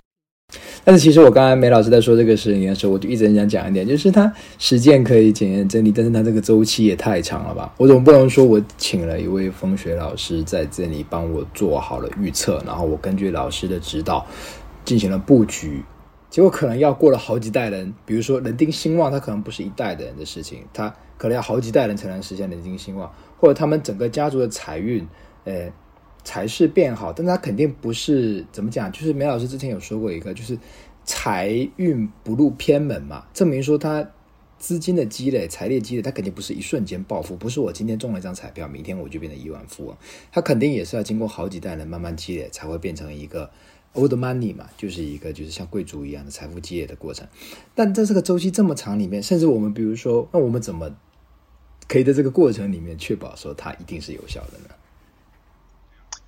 [0.85, 7.73] 但是其实我刚才梅老师在说这个事情的时候，我就一直很想讲一点，就是它实践可以检验真理，但是它这个周期也太长了吧？
[7.79, 14.27] 我总不能说我请了一位风水老师在这里帮我做好了预测，然后我根据老师的指导
[14.85, 15.83] 进行了布局。
[16.31, 25.07] 结果可能要过了好几代人，比如说人丁兴旺，它可能不是一代的人的事情，它可能要好几代人才能实现人丁兴旺，或者他们整个家族的财运，
[25.45, 25.73] 呃，
[26.25, 30.59] 财势变好，但它肯定不是怎么讲，就是梅老师之前有说过一个，就是
[31.05, 34.07] 财运不入偏门嘛，证明说他
[34.59, 39.97] 资金的积累、财力积累，他肯定不是一瞬间暴富，不是我今天中了一张彩票，明天我就变成亿万富翁，
[40.31, 43.51] 他肯定也是要经过好几代人慢慢积累，才会变成一个。
[43.99, 47.27] Old money 嘛，就是一个就是像贵族一样的财富积累的过程。
[47.75, 50.89] 但在这个周期这么长里面，甚至我们比如说，那我们怎么
[51.89, 54.75] 可以在这个过程里面确保说它一定是有效的呢？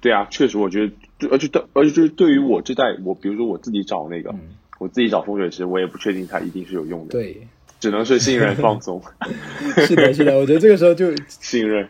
[0.01, 0.87] 对啊，确实，我觉
[1.19, 4.35] 得，而且对，而且就是对于我这代，我比如说我自己找那个，
[4.79, 7.13] 我自己找风水师，我也不确定它一定是有用的。
[7.13, 7.47] 对，
[7.79, 9.03] 只能是信任放松。
[9.87, 11.87] 是的，是的，我觉得这个时候就信任，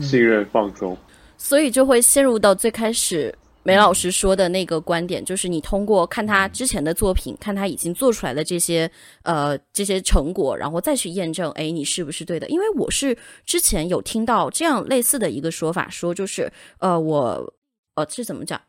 [0.00, 0.96] 信任放松，
[1.38, 3.34] 所以就会陷入到最开始。
[3.66, 8.88] 梅老师说的那个观点，就是你通过看他之前的作品，看他已经做出来的这些
[9.24, 12.48] 呃这些成果，然后再去验证，哎，你是不是对的？
[12.48, 16.48] 因为我是之前有听到这样类似的一个说法，说就是
[16.78, 17.52] 呃我
[17.96, 18.62] 呃是怎么讲？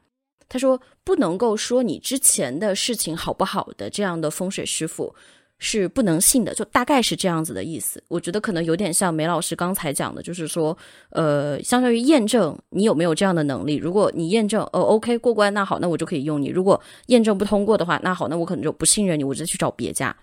[0.49, 5.13] 他说不能够说你之前的事情好不好的这样的风水师傅。
[5.59, 8.01] 是不能信的，就大概是这样子的意思。
[8.09, 10.77] 我觉得可能有点像梅老师刚才讲的，就是说，
[11.09, 13.75] 呃，相当于验证你有没有这样的能力。
[13.75, 16.49] 如果你验证，哦，OK 过关，那好，那我就可以用你。
[16.49, 20.15] 如果验证不通过的话，那好，那我可能就不信任你，我直接去找别家。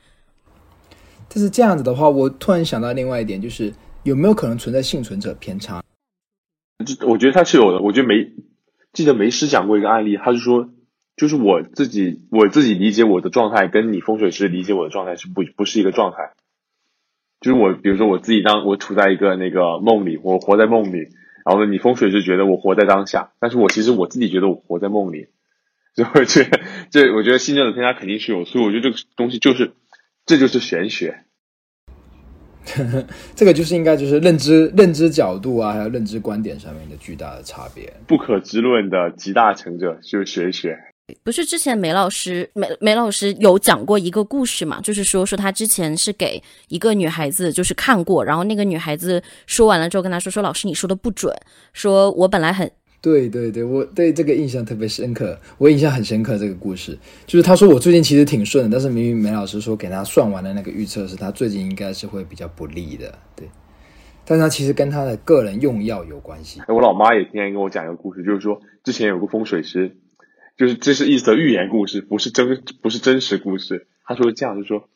[1.28, 3.72] 但是这样子的话，我突然想到另外一点，就是
[4.04, 5.82] 有没有可能存在幸存者偏差？
[6.86, 7.80] 就我觉得他是有的。
[7.80, 8.14] 我觉得梅
[8.92, 10.68] 记得梅师讲过一个案例，他是说。
[11.16, 16.32] 就是我自己，我自己理解我的状态，跟你风水师理解我的状态是不不是一个状态。
[17.40, 21.08] 就是我，比如说我自己当我处在一个那个梦里，我活在梦里，
[21.44, 25.28] 然后呢，你风水师觉得我活在当下，但是我其实我自己觉得我活在梦里，
[25.94, 26.60] 所以我觉得
[26.90, 29.72] 这我觉得信任的偏差肯定是有，所以我觉得这个东西就是
[30.24, 31.20] 这就是玄学。
[33.36, 40.78] 这个就是应该就是认知认知角度啊，还有认知观点上面的巨大的差别，不可知论的集大成者就是玄学。
[41.22, 44.80] 不是之前梅老师梅梅老师有讲过一个故事嘛？
[44.80, 51.34] 就是说说他之前是给一个女孩子就是看过，然后那个女孩子说完了之后跟他说说老师你说的不准，
[51.74, 52.70] 说我本来很
[53.02, 56.38] 对对对，我对这个印象特别深刻，我印象很深刻。
[56.38, 63.46] 这个故事就是他说我最近其实挺顺的，但是明明梅老师说给他算完的那个预测是他最近应该是会比较不利的，对。
[64.24, 66.62] 但他其实跟他的个人用药有关系。
[66.68, 69.98] 我老妈也天天跟我讲一个故事，就是说之前有个风水师，
[70.56, 73.86] 就是这是一则寓言故事，不是真不是真实故事。
[74.04, 74.88] 他说这样，就说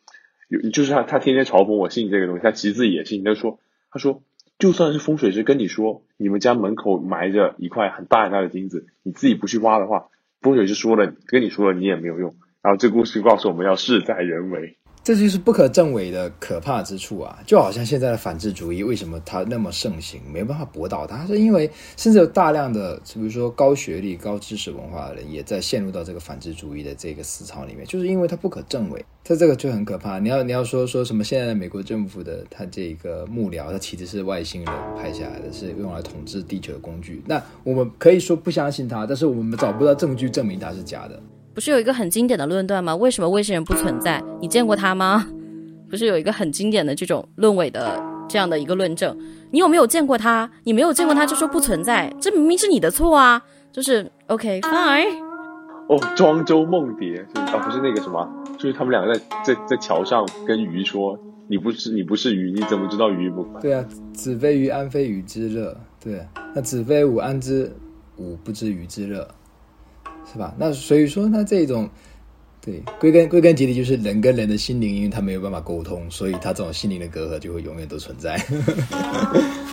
[0.49, 3.25] 有就是他他天天嘲讽我信这个东西，他其实自己也信。
[3.25, 3.59] 他说
[3.91, 4.23] 他说。
[4.59, 10.09] 就算是风水师跟你说，你们家门口埋着一块很大很大的金子，你自己不去挖的话，
[10.41, 12.35] 风水师说了跟你说了，你也没有用。
[12.61, 14.77] 然后这故事告诉我们要事在人为。
[15.09, 17.39] 这就是不可证伪的可怕之处啊！
[17.47, 20.21] 就好像现在的反智主义，为什么它那么盛行？
[20.31, 29.03] 没办法驳倒它，是因为甚至有大量的，比如说高学历、高知识文化的人，也在陷入到这个反智主义的这个思潮里面，就是因为它不可证伪。
[29.25, 30.19] 它这个就很可怕。
[30.19, 31.25] 你要你要说说什么？
[31.25, 37.23] 现在的美国政府的他这个幕僚，他其实是外星人拍下来的，是用来统治地球的工具。
[37.27, 41.19] 那我们可以说不相信他，但是我们找不到证据证明他是假的。
[41.59, 42.95] 不是有一个很经典的论断吗？
[42.95, 44.23] 为什么外星人不存在？
[44.41, 45.27] 你见过他吗？
[45.91, 49.19] 不是有一个很经典的这种论伪的这样的一个论证？
[49.51, 50.49] 你有没有见过他？
[50.63, 53.43] 你没有见过他就说不存在，这明明是你的错啊！
[53.73, 55.09] 就是 OK fine。
[55.89, 58.25] 哦，庄周梦蝶，啊，不是那个什么，
[58.57, 61.19] 就是他们两个在在在桥上跟鱼说
[61.51, 65.77] ：“你不是你不是鱼，你怎么知道鱼不？”对啊，子非鱼，安非鱼之乐。
[65.99, 67.75] 对，那子非吾，安知
[68.17, 69.27] 吾不知鱼之乐？
[70.33, 70.55] 是吧？
[70.59, 71.89] 那所以说，那这种，
[72.61, 78.39] 对，归根归根结底就是人跟人的心灵，因为他没有办法沟通，所以他这种心灵的隔阂就会永远都存在。